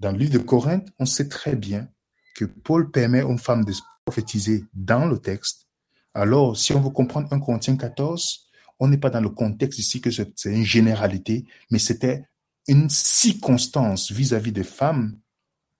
dans 0.00 0.10
le 0.10 0.18
livre 0.18 0.32
de 0.32 0.38
Corinthe, 0.38 0.88
on 0.98 1.06
sait 1.06 1.28
très 1.28 1.54
bien 1.54 1.88
que 2.34 2.44
Paul 2.44 2.90
permet 2.90 3.22
aux 3.22 3.36
femmes 3.38 3.64
de 3.64 3.72
prophétiser 4.04 4.64
dans 4.74 5.06
le 5.06 5.18
texte. 5.18 5.68
Alors, 6.12 6.56
si 6.56 6.72
on 6.72 6.80
veut 6.80 6.90
comprendre 6.90 7.28
un 7.30 7.38
Corinthien 7.38 7.76
14, 7.76 8.45
on 8.78 8.88
n'est 8.88 8.98
pas 8.98 9.10
dans 9.10 9.20
le 9.20 9.30
contexte 9.30 9.78
ici 9.78 10.00
que 10.00 10.10
c'est 10.10 10.32
une 10.46 10.64
généralité, 10.64 11.46
mais 11.70 11.78
c'était 11.78 12.26
une 12.68 12.90
circonstance 12.90 14.10
vis-à-vis 14.10 14.52
des 14.52 14.64
femmes 14.64 15.18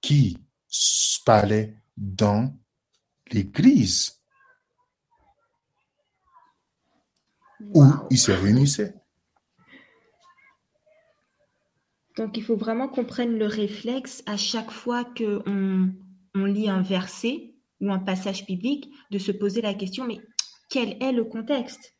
qui 0.00 0.38
parlait 1.24 1.74
dans 1.96 2.56
l'église. 3.32 4.20
Où 7.74 7.84
ils 8.10 8.18
se 8.18 8.32
réunissaient. 8.32 8.94
Donc 12.16 12.36
il 12.36 12.44
faut 12.44 12.56
vraiment 12.56 12.88
qu'on 12.88 13.04
prenne 13.04 13.36
le 13.38 13.46
réflexe 13.46 14.22
à 14.26 14.36
chaque 14.36 14.70
fois 14.70 15.04
qu'on 15.04 15.92
on 16.34 16.44
lit 16.44 16.68
un 16.68 16.82
verset 16.82 17.54
ou 17.80 17.90
un 17.90 17.98
passage 17.98 18.46
biblique 18.46 18.90
de 19.10 19.18
se 19.18 19.32
poser 19.32 19.60
la 19.60 19.74
question, 19.74 20.06
mais 20.06 20.20
quel 20.70 21.02
est 21.02 21.12
le 21.12 21.24
contexte? 21.24 21.95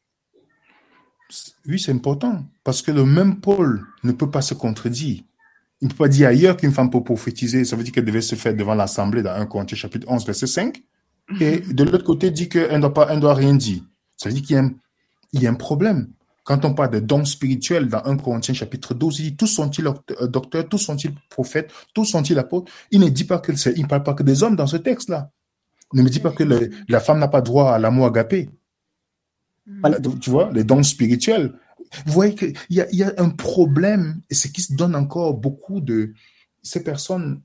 Oui, 1.67 1.81
c'est 1.81 1.93
important, 1.93 2.45
parce 2.63 2.83
que 2.83 2.93
le 2.93 3.05
même 3.05 3.41
Paul 3.41 3.85
ne 4.05 4.13
peut 4.13 4.31
pas 4.31 4.43
se 4.43 4.55
contredire. 4.55 5.23
Il 5.81 5.89
ne 5.89 5.91
peut 5.91 6.05
pas 6.05 6.09
dire 6.09 6.29
ailleurs 6.29 6.57
qu'une 6.57 6.73
femme 6.73 6.91
peut 6.91 7.03
prophétiser. 7.03 7.65
Ça 7.65 7.77
veut 7.77 7.83
dire 7.83 7.93
qu'elle 7.93 8.05
devait 8.05 8.23
se 8.23 8.35
faire 8.35 8.55
devant 8.55 8.75
l'Assemblée 8.75 9.23
dans 9.23 9.33
1 9.33 9.47
Corinthiens 9.47 9.77
chapitre 9.77 10.07
11, 10.09 10.25
verset 10.25 10.47
5. 10.47 10.83
Et 11.41 11.59
de 11.61 11.85
l'autre 11.85 12.05
côté, 12.05 12.31
dit 12.31 12.49
qu'elle 12.49 12.81
ne 12.81 12.89
doit, 13.19 13.35
rien 13.35 13.55
dire. 13.55 13.83
Ça 14.17 14.29
veut 14.29 14.35
dire 14.35 14.45
qu'il 14.45 14.57
y 14.57 14.59
a 14.59 14.63
un, 14.63 14.73
il 15.33 15.43
y 15.43 15.47
a 15.47 15.51
un 15.51 15.55
problème. 15.55 16.09
Quand 16.45 16.65
on 16.65 16.75
parle 16.75 16.91
de 16.91 17.01
dons 17.01 17.25
spirituels 17.25 17.89
dans 17.89 18.05
1 18.05 18.19
Corinthiens 18.19 18.55
chapitre 18.55 18.95
12, 18.95 19.19
il 19.19 19.23
dit 19.31 19.37
tous 19.37 19.49
sont-ils 19.49 19.87
euh, 19.87 20.29
docteurs, 20.29 20.69
tous 20.69 20.79
sont-ils 20.79 21.13
prophètes, 21.29 21.73
tous 21.93 22.05
sont-ils 22.05 22.39
apôtres? 22.39 22.71
Il 22.93 23.01
ne 23.01 23.09
dit 23.09 23.25
pas 23.25 23.41
que 23.41 23.53
il 23.77 23.83
ne 23.83 23.89
parle 23.89 24.05
pas 24.05 24.15
que 24.15 24.23
des 24.23 24.45
hommes 24.45 24.55
dans 24.55 24.69
ce 24.69 24.77
texte-là. 24.77 25.31
Il 25.93 25.99
ne 25.99 26.05
me 26.05 26.09
dit 26.09 26.21
pas 26.21 26.31
que 26.31 26.45
la 26.89 27.01
femme 27.01 27.19
n'a 27.19 27.29
pas 27.29 27.41
droit 27.41 27.73
à 27.73 27.79
l'amour 27.79 28.07
agapé. 28.07 28.49
Tu 30.21 30.31
vois, 30.31 30.51
les 30.53 30.65
dons 30.65 30.83
spirituels. 30.83 31.59
Vous 32.05 32.13
voyez 32.13 32.35
qu'il 32.35 32.55
y 32.71 32.81
a, 32.81 32.91
y 32.93 33.03
a 33.03 33.13
un 33.19 33.31
problème, 33.31 34.21
et 34.31 34.35
ce 34.35 34.49
qui 34.49 34.63
se 34.63 34.75
donne 34.75 34.95
encore 34.95 35.35
beaucoup 35.35 35.81
de 35.81 36.15
ces 36.63 36.83
personnes 36.83 37.43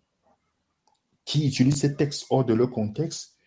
qui 1.26 1.48
utilisent 1.48 1.82
ces 1.82 1.96
textes 1.96 2.26
hors 2.30 2.44
de 2.44 2.54
leur 2.54 2.70
contexte, 2.70 3.38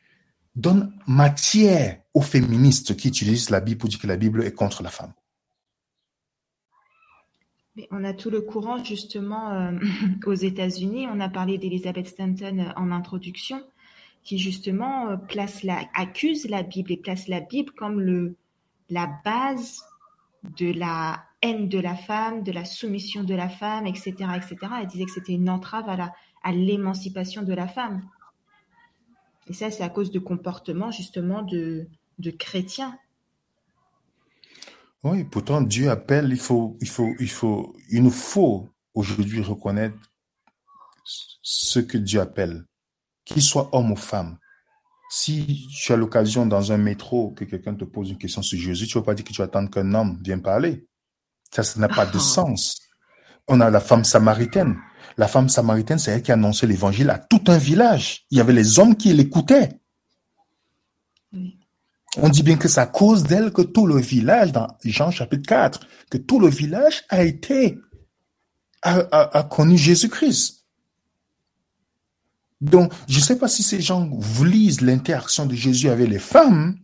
donnent 0.55 0.93
matière 1.07 2.01
aux 2.15 2.23
féministes 2.23 2.97
qui 2.97 3.09
utilisent 3.09 3.51
la 3.51 3.61
Bible 3.61 3.79
pour 3.79 3.89
dire 3.89 3.99
que 3.99 4.07
la 4.07 4.17
Bible 4.17 4.45
est 4.45 4.53
contre 4.53 4.83
la 4.83 4.91
femme. 4.91 5.13
on 7.91 8.05
a 8.05 8.15
tout 8.15 8.31
le 8.31 8.41
courant 8.41 8.83
justement 8.83 9.53
euh, 9.53 9.73
aux 10.27 10.35
États-Unis. 10.35 11.07
On 11.13 11.21
a 11.21 11.29
parlé 11.29 11.59
d'Elizabeth 11.59 12.07
Stanton 12.07 12.59
euh, 12.59 12.73
en 12.77 12.93
introduction, 12.93 13.61
qui 14.23 14.39
justement 14.39 15.11
euh, 15.11 15.17
place 15.17 15.65
la, 15.65 15.83
accuse 15.95 16.49
la 16.49 16.63
Bible 16.63 16.93
et 16.93 16.97
place 16.97 17.27
la 17.27 17.41
Bible 17.41 17.73
comme 17.73 18.01
le, 18.01 18.37
la 18.91 19.11
base 19.25 19.83
de 20.59 20.73
la 20.73 21.25
haine 21.43 21.69
de 21.69 21.79
la 21.79 21.97
femme, 21.97 22.43
de 22.43 22.53
la 22.53 22.65
soumission 22.65 23.25
de 23.25 23.35
la 23.35 23.49
femme, 23.49 23.87
etc., 23.87 24.13
etc. 24.37 24.57
Elle 24.81 24.87
disait 24.87 25.05
que 25.05 25.13
c'était 25.13 25.33
une 25.33 25.51
entrave 25.51 25.89
à 25.89 25.97
la 25.97 26.13
à 26.45 26.53
l'émancipation 26.53 27.43
de 27.43 27.55
la 27.55 27.67
femme. 27.67 28.03
Et 29.49 29.55
ça, 29.55 29.71
c'est 29.71 29.83
à 29.83 29.89
cause 29.89 30.13
de 30.13 30.19
comportements 30.19 30.91
justement 30.91 31.43
de, 31.43 31.89
de 32.19 32.31
chrétiens. 32.31 32.97
Oui, 35.03 35.25
pourtant 35.25 35.61
Dieu 35.61 35.91
appelle, 35.91 36.31
il 36.31 36.39
faut, 36.39 36.77
il 36.81 36.89
faut, 36.89 37.15
il 37.19 37.31
faut, 37.31 37.75
il 37.91 38.03
nous 38.03 38.11
faut 38.11 38.69
aujourd'hui 38.95 39.41
reconnaître 39.43 39.97
ce 41.05 41.81
que 41.81 41.99
Dieu 41.99 42.21
appelle, 42.21 42.65
qu'il 43.25 43.43
soit 43.43 43.69
homme 43.75 43.93
ou 43.93 43.97
femme. 43.97 44.39
Si 45.17 45.69
tu 45.71 45.93
as 45.93 45.97
l'occasion 45.97 46.45
dans 46.45 46.73
un 46.73 46.77
métro 46.77 47.31
que 47.37 47.45
quelqu'un 47.45 47.77
te 47.77 47.85
pose 47.85 48.11
une 48.11 48.19
question 48.19 48.43
sur 48.43 48.59
Jésus, 48.59 48.89
tu 48.89 48.99
ne 48.99 49.01
vas 49.01 49.07
pas 49.07 49.15
dire 49.15 49.25
que 49.25 49.33
tu 49.33 49.43
attends 49.43 49.69
qu'un 49.69 49.95
homme 49.95 50.21
vienne 50.25 50.43
parler. 50.43 50.89
Ça, 51.53 51.63
ça 51.63 51.79
n'a 51.79 51.87
pas 51.87 52.05
de 52.05 52.17
ah. 52.17 52.19
sens. 52.19 52.81
On 53.47 53.61
a 53.61 53.71
la 53.71 53.79
femme 53.79 54.03
samaritaine. 54.03 54.77
La 55.17 55.29
femme 55.29 55.49
samaritaine, 55.49 56.01
c'est 56.01 56.11
elle 56.11 56.23
qui 56.23 56.33
a 56.33 56.35
annoncé 56.35 56.67
l'évangile 56.67 57.11
à 57.11 57.19
tout 57.19 57.45
un 57.47 57.59
village. 57.59 58.27
Il 58.33 58.39
y 58.39 58.41
avait 58.41 58.53
les 58.53 58.81
hommes 58.81 58.97
qui 58.97 59.13
l'écoutaient. 59.13 59.79
On 62.17 62.29
dit 62.29 62.43
bien 62.43 62.57
que 62.57 62.67
c'est 62.67 62.81
à 62.81 62.87
cause 62.87 63.23
d'elle 63.23 63.53
que 63.53 63.63
tout 63.63 63.87
le 63.87 64.01
village, 64.01 64.51
dans 64.51 64.67
Jean 64.83 65.13
chapitre 65.13 65.47
4, 65.47 65.87
que 66.11 66.19
tout 66.19 66.41
le 66.41 66.49
village 66.49 67.05
a 67.09 67.23
été, 67.23 67.79
a 68.83 69.49
connu 69.49 69.79
Jésus-Christ. 69.79 70.64
Donc, 72.65 72.95
je 73.09 73.19
ne 73.19 73.23
sais 73.23 73.39
pas 73.39 73.47
si 73.47 73.63
ces 73.63 73.83
gens 73.83 74.09
lisent 74.43 74.81
l'interaction 74.81 75.45
de 75.45 75.55
Jésus 75.55 75.91
avec 75.91 76.09
les 76.09 76.19
femmes. 76.19 76.79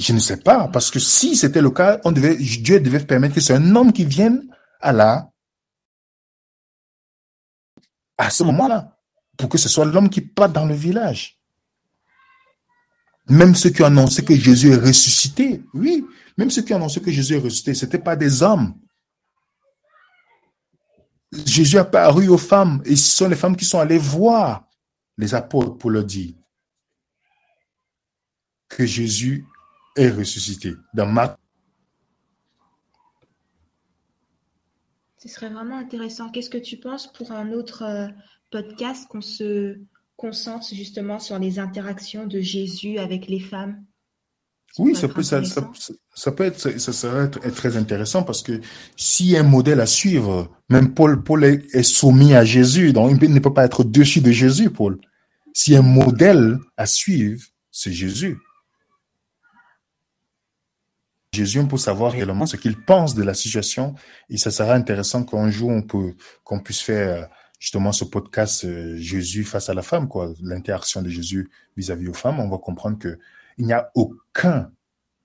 Je 0.00 0.12
ne 0.12 0.18
sais 0.18 0.38
pas, 0.38 0.66
parce 0.66 0.90
que 0.90 0.98
si 0.98 1.36
c'était 1.36 1.60
le 1.60 1.70
cas, 1.70 2.00
Dieu 2.04 2.80
devait 2.80 3.04
permettre 3.04 3.36
que 3.36 3.40
c'est 3.40 3.54
un 3.54 3.76
homme 3.76 3.92
qui 3.92 4.04
vienne 4.04 4.48
à 4.80 4.92
la, 4.92 5.30
à 8.18 8.30
ce 8.30 8.42
moment-là. 8.42 8.96
pour 9.36 9.48
que 9.48 9.58
ce 9.58 9.68
soit 9.68 9.84
l'homme 9.84 10.10
qui 10.10 10.20
parte 10.20 10.52
dans 10.52 10.66
le 10.66 10.74
village. 10.74 11.38
Même 13.28 13.54
ceux 13.54 13.70
qui 13.70 13.82
ont 13.82 13.86
annoncé 13.86 14.24
que 14.24 14.34
Jésus 14.34 14.72
est 14.72 14.76
ressuscité, 14.76 15.62
oui, 15.72 16.04
même 16.36 16.50
ceux 16.50 16.62
qui 16.62 16.74
annoncé 16.74 17.00
que 17.00 17.12
Jésus 17.12 17.34
est 17.34 17.38
ressuscité, 17.38 17.74
ce 17.74 17.84
n'étaient 17.86 17.98
pas 17.98 18.16
des 18.16 18.42
hommes. 18.42 18.74
Jésus 21.32 21.78
paru 21.90 22.28
aux 22.28 22.38
femmes 22.38 22.82
et 22.84 22.96
ce 22.96 23.16
sont 23.16 23.28
les 23.28 23.36
femmes 23.36 23.56
qui 23.56 23.64
sont 23.64 23.78
allées 23.78 23.98
voir 23.98 24.68
les 25.16 25.34
apôtres 25.34 25.78
pour 25.78 25.90
leur 25.90 26.04
dire 26.04 26.34
que 28.68 28.86
Jésus 28.86 29.46
est 29.96 30.10
ressuscité. 30.10 30.74
Dans 30.94 31.06
Marc. 31.06 31.38
Ce 35.18 35.28
serait 35.28 35.50
vraiment 35.50 35.76
intéressant. 35.76 36.30
Qu'est-ce 36.30 36.48
que 36.48 36.56
tu 36.56 36.78
penses 36.78 37.12
pour 37.12 37.30
un 37.32 37.52
autre 37.52 37.82
euh, 37.82 38.08
podcast 38.50 39.06
qu'on 39.08 39.20
se 39.20 39.78
concentre 40.16 40.74
justement 40.74 41.18
sur 41.18 41.38
les 41.38 41.58
interactions 41.58 42.26
de 42.26 42.40
Jésus 42.40 42.98
avec 42.98 43.26
les 43.28 43.40
femmes? 43.40 43.84
Oui, 44.78 44.94
ça 44.94 45.08
peut, 45.08 45.22
ça, 45.22 45.42
ça, 46.14 46.32
peut 46.32 46.44
être, 46.44 46.78
ça 46.78 46.92
serait 46.92 47.28
très 47.28 47.76
intéressant 47.76 48.22
parce 48.22 48.42
que 48.42 48.60
s'il 48.96 49.26
y 49.26 49.36
a 49.36 49.40
un 49.40 49.44
modèle 49.44 49.80
à 49.80 49.86
suivre, 49.86 50.48
même 50.68 50.94
Paul, 50.94 51.22
Paul 51.24 51.44
est, 51.44 51.82
soumis 51.82 52.34
à 52.34 52.44
Jésus, 52.44 52.92
donc 52.92 53.18
il 53.20 53.34
ne 53.34 53.40
peut 53.40 53.52
pas 53.52 53.64
être 53.64 53.82
dessus 53.82 54.20
de 54.20 54.30
Jésus, 54.30 54.70
Paul. 54.70 54.98
S'il 55.52 55.72
y 55.72 55.76
a 55.76 55.80
un 55.80 55.82
modèle 55.82 56.58
à 56.76 56.86
suivre, 56.86 57.42
c'est 57.72 57.92
Jésus. 57.92 58.38
Jésus, 61.32 61.58
on 61.58 61.66
peut 61.66 61.76
savoir 61.76 62.12
réellement 62.12 62.46
ce 62.46 62.56
qu'il 62.56 62.76
pense 62.76 63.14
de 63.14 63.22
la 63.22 63.34
situation 63.34 63.94
et 64.28 64.36
ça 64.36 64.50
sera 64.50 64.74
intéressant 64.74 65.24
qu'un 65.24 65.50
jour 65.50 65.70
on 65.70 65.82
peut, 65.82 66.14
qu'on 66.44 66.60
puisse 66.60 66.80
faire 66.80 67.28
justement 67.58 67.92
ce 67.92 68.04
podcast 68.04 68.64
euh, 68.64 68.96
Jésus 68.96 69.44
face 69.44 69.68
à 69.68 69.74
la 69.74 69.82
femme, 69.82 70.08
quoi, 70.08 70.32
l'interaction 70.42 71.02
de 71.02 71.08
Jésus 71.08 71.50
vis-à-vis 71.76 72.08
aux 72.08 72.14
femmes. 72.14 72.40
On 72.40 72.48
va 72.48 72.58
comprendre 72.58 72.98
que 72.98 73.18
il 73.60 73.66
n'y 73.66 73.74
a 73.74 73.90
aucun, 73.94 74.72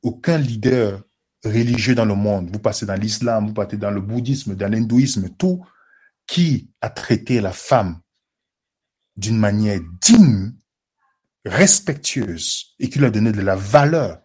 aucun 0.04 0.38
leader 0.38 1.02
religieux 1.46 1.96
dans 1.96 2.06
le 2.06 2.16
monde, 2.16 2.50
vous 2.52 2.60
passez 2.60 2.86
dans 2.86 2.96
l'islam, 2.96 3.48
vous 3.48 3.54
passez 3.54 3.78
dans 3.78 3.92
le 3.92 4.02
bouddhisme, 4.02 4.56
dans 4.56 4.72
l'hindouisme, 4.72 5.30
tout, 5.38 5.66
qui 6.28 6.70
a 6.82 6.90
traité 6.90 7.40
la 7.40 7.54
femme 7.54 8.02
d'une 9.16 9.38
manière 9.38 9.80
digne, 10.02 10.54
respectueuse 11.46 12.76
et 12.80 12.90
qui 12.90 13.00
lui 13.00 13.06
a 13.06 13.10
donné 13.10 13.32
de 13.32 13.42
la 13.42 13.56
valeur. 13.56 14.22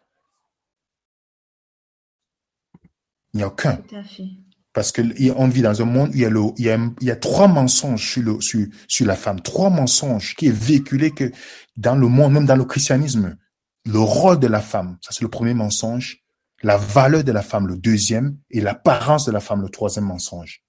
Il 3.32 3.36
n'y 3.36 3.42
a 3.44 3.46
aucun. 3.46 3.76
Tout 3.76 3.94
à 3.94 4.02
fait. 4.02 4.24
Parce 4.72 4.90
qu'on 4.90 5.48
vit 5.48 5.62
dans 5.62 5.82
un 5.82 5.84
monde 5.84 6.10
où 6.10 6.14
il 6.14 6.20
y 6.20 6.24
a, 6.24 6.30
le, 6.30 6.40
il 6.56 6.64
y 6.64 6.70
a, 6.70 6.78
il 7.00 7.06
y 7.06 7.10
a 7.10 7.16
trois 7.16 7.46
mensonges 7.46 8.12
sur, 8.12 8.22
le, 8.22 8.40
sur, 8.40 8.66
sur 8.88 9.06
la 9.06 9.14
femme, 9.14 9.40
trois 9.40 9.70
mensonges 9.70 10.34
qui 10.34 10.46
est 10.46 10.56
véhiculé 10.56 11.12
que 11.12 11.30
dans 11.76 11.94
le 11.94 12.08
monde, 12.08 12.32
même 12.32 12.46
dans 12.46 12.56
le 12.56 12.64
christianisme, 12.64 13.36
le 13.84 13.98
rôle 13.98 14.38
de 14.38 14.46
la 14.46 14.60
femme, 14.60 14.98
ça 15.00 15.12
c'est 15.12 15.22
le 15.22 15.30
premier 15.30 15.54
mensonge, 15.54 16.22
la 16.62 16.76
valeur 16.76 17.24
de 17.24 17.32
la 17.32 17.42
femme, 17.42 17.66
le 17.66 17.76
deuxième, 17.76 18.36
et 18.50 18.60
l'apparence 18.60 19.24
de 19.24 19.32
la 19.32 19.40
femme, 19.40 19.62
le 19.62 19.68
troisième 19.68 20.04
mensonge. 20.04 20.62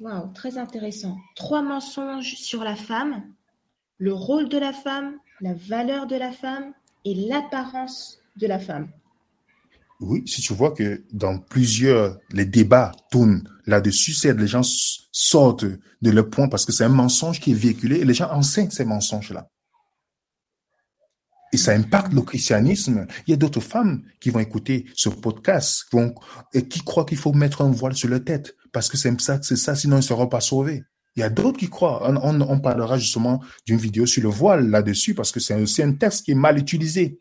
Wow, 0.00 0.32
très 0.34 0.58
intéressant. 0.58 1.16
Trois 1.36 1.62
mensonges 1.62 2.34
sur 2.34 2.62
la 2.62 2.76
femme, 2.76 3.22
le 3.98 4.12
rôle 4.12 4.48
de 4.48 4.58
la 4.58 4.72
femme, 4.72 5.14
la 5.40 5.54
valeur 5.54 6.06
de 6.06 6.16
la 6.16 6.32
femme 6.32 6.72
et 7.04 7.14
l'apparence 7.14 8.18
de 8.36 8.46
la 8.46 8.58
femme. 8.58 8.88
Oui, 10.00 10.22
si 10.26 10.42
tu 10.42 10.52
vois 10.52 10.72
que 10.72 11.04
dans 11.12 11.38
plusieurs, 11.38 12.18
les 12.32 12.44
débats 12.44 12.92
tournent 13.10 13.48
là-dessus, 13.66 14.12
c'est 14.12 14.34
les 14.34 14.48
gens 14.48 14.62
sortent 15.12 15.64
de 15.64 16.10
leur 16.10 16.28
point 16.28 16.48
parce 16.48 16.66
que 16.66 16.72
c'est 16.72 16.84
un 16.84 16.88
mensonge 16.88 17.40
qui 17.40 17.52
est 17.52 17.54
véhiculé 17.54 18.00
et 18.00 18.04
les 18.04 18.14
gens 18.14 18.30
enseignent 18.30 18.70
ces 18.70 18.84
mensonges-là 18.84 19.48
et 21.54 21.56
ça 21.56 21.72
impacte 21.72 22.12
le 22.12 22.22
christianisme. 22.22 23.06
Il 23.26 23.30
y 23.30 23.34
a 23.34 23.36
d'autres 23.36 23.60
femmes 23.60 24.02
qui 24.18 24.30
vont 24.30 24.40
écouter 24.40 24.86
ce 24.94 25.08
podcast 25.08 25.84
vont, 25.92 26.12
et 26.52 26.66
qui 26.66 26.80
croient 26.82 27.04
qu'il 27.04 27.16
faut 27.16 27.32
mettre 27.32 27.62
un 27.62 27.70
voile 27.70 27.94
sur 27.94 28.08
leur 28.08 28.24
tête 28.24 28.56
parce 28.72 28.88
que 28.88 28.96
c'est 28.96 29.20
ça, 29.20 29.38
c'est 29.40 29.54
ça, 29.54 29.76
sinon 29.76 29.96
ils 29.96 30.00
ne 30.00 30.04
seront 30.04 30.26
pas 30.26 30.40
sauvés. 30.40 30.82
Il 31.14 31.20
y 31.20 31.22
a 31.22 31.30
d'autres 31.30 31.58
qui 31.58 31.70
croient. 31.70 32.10
On, 32.10 32.40
on, 32.40 32.58
parlera 32.58 32.98
justement 32.98 33.40
d'une 33.66 33.76
vidéo 33.76 34.04
sur 34.04 34.20
le 34.24 34.30
voile 34.30 34.68
là-dessus 34.68 35.14
parce 35.14 35.30
que 35.30 35.38
c'est 35.38 35.54
aussi 35.54 35.80
un 35.80 35.92
texte 35.92 36.24
qui 36.24 36.32
est 36.32 36.34
mal 36.34 36.58
utilisé. 36.58 37.20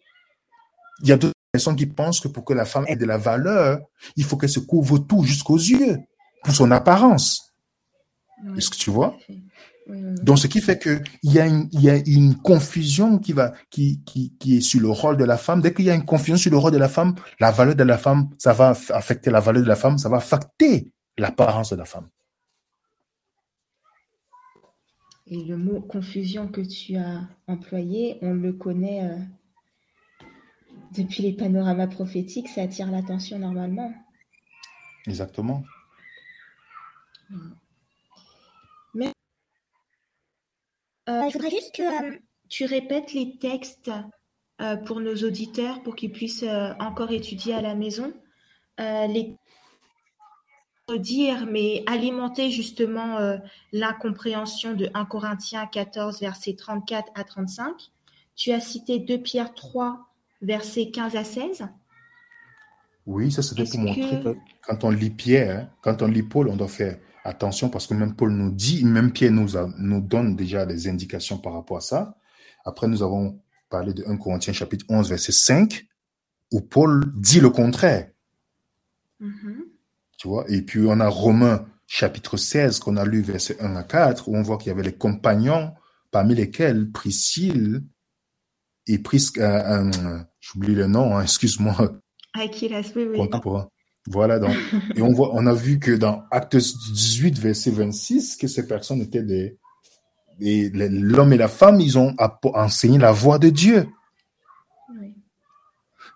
Il 1.04 1.10
y 1.10 1.12
a 1.12 1.18
d'autres 1.18 1.36
personnes 1.52 1.76
qui 1.76 1.86
pensent 1.86 2.20
que 2.20 2.28
pour 2.28 2.44
que 2.44 2.54
la 2.54 2.66
femme 2.66 2.86
ait 2.88 2.96
de 2.96 3.06
la 3.06 3.20
valeur, 3.20 3.82
il 4.16 4.24
faut 4.24 4.36
qu'elle 4.36 4.50
se 4.50 4.62
couvre 4.62 4.98
tout 4.98 5.24
jusqu'aux 5.24 5.60
yeux 5.60 6.00
pour 6.44 6.56
son 6.56 6.72
apparence. 6.72 7.54
Est-ce 8.58 8.72
que 8.72 8.78
tu 8.78 8.90
vois? 8.90 9.16
Donc, 9.88 10.40
ce 10.40 10.48
qui 10.48 10.62
fait 10.62 10.82
qu'il 10.82 11.04
y, 11.24 11.40
a 11.40 11.46
une, 11.46 11.68
y 11.74 11.90
a 11.90 11.98
une 11.98 12.36
confusion 12.36 13.20
qui, 13.20 13.34
va, 13.34 13.54
qui, 13.70 14.02
qui, 14.06 14.34
qui 14.38 14.58
est 14.58 14.62
sur 14.62 14.80
le 14.80 14.90
rôle 14.90 15.18
de 15.18 15.26
la 15.26 15.38
femme. 15.38 15.62
Dès 15.62 15.74
qu'il 15.74 15.86
y 15.86 15.90
a 15.90 15.96
une 15.96 16.06
confusion 16.06 16.38
sur 16.38 16.52
le 16.52 16.58
rôle 16.58 16.72
de 16.72 16.78
la 16.78 16.88
femme, 16.88 17.16
la 17.40 17.52
valeur 17.52 17.76
de 17.76 17.84
la 17.84 17.98
femme, 17.98 18.30
ça 18.38 18.54
va 18.54 18.70
affecter 18.90 19.30
la 19.30 19.42
valeur 19.42 19.64
de 19.64 19.68
la 19.68 19.76
femme, 19.76 19.98
ça 19.98 20.08
va 20.08 20.18
affecter 20.18 20.92
l'apparence 21.18 21.72
de 21.72 21.76
la 21.76 21.86
femme. 21.86 22.08
Et 25.28 25.44
le 25.44 25.58
mot 25.58 25.82
confusion 25.82 26.48
que 26.48 26.62
tu 26.62 26.96
as 26.96 27.22
employé, 27.48 28.18
on 28.22 28.34
le 28.34 28.54
connaît 28.54 29.10
euh, 29.10 29.18
depuis 30.96 31.24
les 31.24 31.34
panoramas 31.34 31.88
prophétiques, 31.88 32.50
ça 32.50 32.62
attire 32.62 32.92
l'attention 32.92 33.40
normalement. 33.40 33.94
Exactement. 35.08 35.64
Euh, 41.10 41.30
je 41.30 41.34
voudrais 41.34 41.50
juste 41.50 41.76
que 41.76 41.84
euh, 42.14 42.18
tu 42.50 42.66
répètes 42.66 43.14
les 43.14 43.38
textes 43.38 43.92
euh, 44.62 44.78
pour 44.78 45.02
nos 45.02 45.16
auditeurs 45.16 45.82
pour 45.84 45.96
qu'ils 45.96 46.12
puissent 46.12 46.46
encore 46.80 47.12
étudier 47.12 47.54
à 47.54 47.62
la 47.62 47.76
maison. 47.76 48.14
les 48.80 49.36
dire, 51.00 51.48
mais 51.50 51.84
alimenter 51.88 52.52
justement 52.52 53.18
l'incompréhension 53.72 54.74
de 54.74 54.90
1 54.94 55.06
Corinthiens 55.06 55.66
14, 55.66 56.20
versets 56.20 56.56
34 56.56 57.12
à 57.16 57.24
35. 57.24 57.74
Tu 58.36 58.52
as 58.52 58.60
cité 58.60 59.00
2 59.00 59.18
Pierre 59.20 59.54
3, 59.54 60.06
versets 60.42 60.92
15 60.92 61.16
à 61.16 61.24
16. 61.24 61.68
Oui, 63.06 63.32
ça 63.32 63.42
c'était 63.42 63.64
pour 63.64 63.80
montrer 63.80 64.22
que 64.22 64.36
quand 64.62 64.84
on 64.84 64.90
lit 64.90 65.10
Pierre, 65.10 65.62
hein, 65.62 65.70
quand 65.82 66.02
on 66.02 66.08
lit 66.08 66.24
Paul, 66.24 66.50
on 66.50 66.56
doit 66.56 66.68
faire 66.68 66.98
Attention, 67.24 67.70
parce 67.70 67.88
que 67.88 67.94
même 67.94 68.16
Paul 68.16 68.32
nous 68.32 68.52
dit, 68.52 68.84
même 68.84 69.14
Pierre 69.14 69.32
nous, 69.32 69.50
nous 69.78 70.02
donne 70.02 70.36
déjà 70.36 70.66
des 70.66 70.90
indications 70.90 71.38
par 71.38 71.54
rapport 71.54 71.78
à 71.78 71.82
ça. 71.82 72.18
Après, 72.66 72.88
nous 72.88 73.02
avons 73.02 73.42
parlé 73.70 73.94
de 73.94 74.04
1 74.06 74.18
Corinthiens 74.18 74.54
chapitre 74.54 74.86
11, 74.90 75.10
verset 75.10 75.32
5, 75.32 75.88
où 76.52 76.62
Paul 76.62 77.14
dit 77.16 77.40
le 77.40 77.50
contraire. 77.50 78.10
Mm-hmm. 79.22 79.56
Tu 80.18 80.28
vois, 80.28 80.46
et 80.50 80.62
puis 80.62 80.82
on 80.86 81.00
a 81.00 81.08
Romains 81.08 81.66
chapitre 81.88 82.38
16 82.38 82.80
qu'on 82.80 82.98
a 82.98 83.06
lu 83.06 83.22
verset 83.22 83.60
1 83.62 83.76
à 83.76 83.84
4, 83.84 84.28
où 84.28 84.36
on 84.36 84.42
voit 84.42 84.58
qu'il 84.58 84.68
y 84.68 84.72
avait 84.72 84.84
les 84.84 84.96
compagnons, 84.96 85.74
parmi 86.12 86.36
lesquels 86.36 86.92
Priscille 86.92 87.84
et 88.88 89.00
Prisque, 89.00 89.38
euh, 89.38 89.90
euh, 89.90 90.20
j'oublie 90.42 90.76
le 90.76 90.88
nom, 90.88 91.18
hein, 91.18 91.24
excuse-moi. 91.24 92.00
Aquilas, 92.34 92.92
oui, 92.96 93.08
oui. 93.12 93.30
Voilà 94.08 94.40
donc. 94.40 94.56
Et 94.96 95.02
on 95.02 95.14
voit, 95.14 95.32
on 95.34 95.46
a 95.48 95.54
vu 95.54 95.80
que 95.80 95.92
dans 95.92 96.26
Acte 96.32 96.58
18, 96.58 97.40
verset 97.40 97.72
26, 97.72 98.36
que 98.36 98.48
ces 98.48 98.68
personnes 98.68 99.02
étaient 99.02 99.24
des, 99.24 99.58
l'homme 100.40 101.34
et 101.34 101.38
la 101.38 101.48
femme, 101.48 101.80
ils 101.80 101.98
ont 101.98 102.16
enseigné 102.44 102.98
la 102.98 103.12
voix 103.12 103.40
de 103.40 103.50
Dieu. 103.50 103.88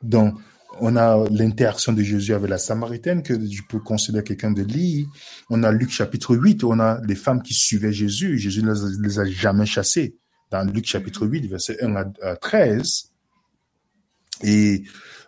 Donc, 0.04 0.36
on 0.80 0.95
a 0.95 1.28
l'interaction 1.32 1.91
de 1.91 2.04
Jésus 2.04 2.34
avec 2.34 2.50
la 2.50 2.58
Samaritaine 2.58 3.23
que 3.23 3.34
je 3.34 3.62
peux 3.67 3.80
considérer 3.80 4.23
quelqu'un 4.23 4.52
de 4.52 4.62
lit. 4.62 5.08
On 5.50 5.63
a 5.63 5.71
Luc 5.71 5.89
chapitre 5.89 6.36
8, 6.36 6.63
on 6.63 6.80
a 6.80 7.02
les 7.08 7.15
femmes 7.15 7.41
qui 7.41 7.54
suivaient 7.54 7.93
Jésus. 7.93 8.38
Jésus 8.38 8.63
ne 8.63 8.73
les, 9.02 9.19
a 9.19 9.26
jamais 9.26 9.65
chassées. 9.65 10.17
Dans 10.52 10.63
Luc 10.71 10.86
chapitre 10.86 11.26
8, 11.26 11.47
verset 11.47 11.84
1 11.84 11.95
à 12.21 12.36
13. 12.36 13.12
Et 14.43 14.84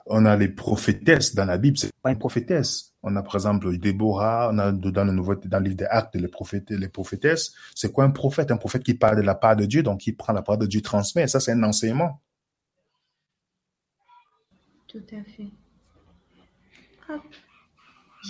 on 0.09 0.25
a 0.25 0.35
les 0.35 0.49
prophétesses 0.49 1.35
dans 1.35 1.45
la 1.45 1.57
Bible, 1.57 1.77
c'est 1.77 1.93
pas 2.01 2.11
une 2.11 2.17
prophétesse. 2.17 2.93
On 3.03 3.15
a 3.15 3.23
par 3.23 3.35
exemple 3.35 3.77
Déborah, 3.77 4.49
on 4.51 4.57
a 4.57 4.71
dans 4.71 5.05
le 5.05 5.11
nouveau 5.11 5.35
dans 5.35 5.59
le 5.59 5.65
livre 5.65 5.77
des 5.77 5.85
Actes 5.85 6.15
les 6.15 6.27
prophètes, 6.27 6.69
les 6.71 6.89
prophétesses. 6.89 7.53
C'est 7.75 7.93
quoi 7.93 8.03
un 8.03 8.09
prophète? 8.09 8.51
Un 8.51 8.57
prophète 8.57 8.83
qui 8.83 8.95
parle 8.95 9.17
de 9.17 9.21
la 9.21 9.35
part 9.35 9.55
de 9.55 9.65
Dieu, 9.65 9.83
donc 9.83 10.01
qui 10.01 10.11
prend 10.11 10.33
la 10.33 10.41
part 10.41 10.57
de 10.57 10.65
Dieu 10.65 10.81
transmet. 10.81 11.27
Ça, 11.27 11.39
c'est 11.39 11.51
un 11.51 11.63
enseignement. 11.63 12.21
Tout 14.87 15.05
à 15.11 15.23
fait. 15.23 15.47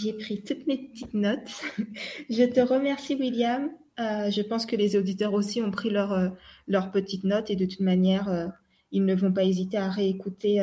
J'ai 0.02 0.14
pris 0.14 0.44
toutes 0.44 0.68
mes 0.68 0.78
petites 0.78 1.14
notes. 1.14 1.50
je 2.30 2.44
te 2.44 2.60
remercie, 2.60 3.16
William. 3.16 3.70
Euh, 4.00 4.30
je 4.30 4.42
pense 4.42 4.66
que 4.66 4.76
les 4.76 4.96
auditeurs 4.96 5.34
aussi 5.34 5.62
ont 5.62 5.72
pris 5.72 5.90
leurs 5.90 6.32
leur 6.68 6.86
euh, 6.86 6.90
petites 6.90 7.24
notes 7.24 7.50
et 7.50 7.56
de 7.56 7.66
toute 7.66 7.82
manière, 7.82 8.30
euh, 8.30 8.48
ils 8.92 9.04
ne 9.04 9.16
vont 9.16 9.34
pas 9.34 9.44
hésiter 9.44 9.78
à 9.78 9.90
réécouter 9.90 10.62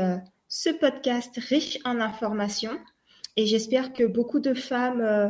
ce 0.49 0.71
podcast 0.71 1.37
riche 1.37 1.79
en 1.85 2.01
informations 2.01 2.79
et 3.37 3.47
j'espère 3.47 3.93
que 3.93 4.05
beaucoup 4.05 4.41
de 4.41 4.55
femmes 4.55 5.01
euh, 5.01 5.29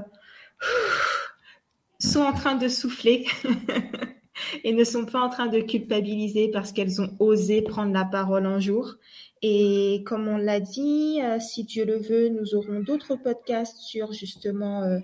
sont 1.98 2.20
en 2.20 2.32
train 2.32 2.54
de 2.54 2.68
souffler 2.68 3.26
et 4.64 4.72
ne 4.72 4.84
sont 4.84 5.04
pas 5.06 5.20
en 5.20 5.28
train 5.28 5.48
de 5.48 5.60
culpabiliser 5.60 6.48
parce 6.50 6.72
qu'elles 6.72 7.00
ont 7.00 7.10
osé 7.18 7.62
prendre 7.62 7.92
la 7.92 8.04
parole 8.04 8.46
un 8.46 8.60
jour. 8.60 8.94
Et 9.42 10.02
comme 10.06 10.28
on 10.28 10.36
l'a 10.36 10.60
dit, 10.60 11.20
euh, 11.22 11.40
si 11.40 11.64
Dieu 11.64 11.84
le 11.84 11.98
veut, 11.98 12.28
nous 12.28 12.54
aurons 12.54 12.80
d'autres 12.80 13.16
podcasts 13.16 13.78
sur 13.78 14.12
justement 14.12 14.82
euh, 14.82 14.98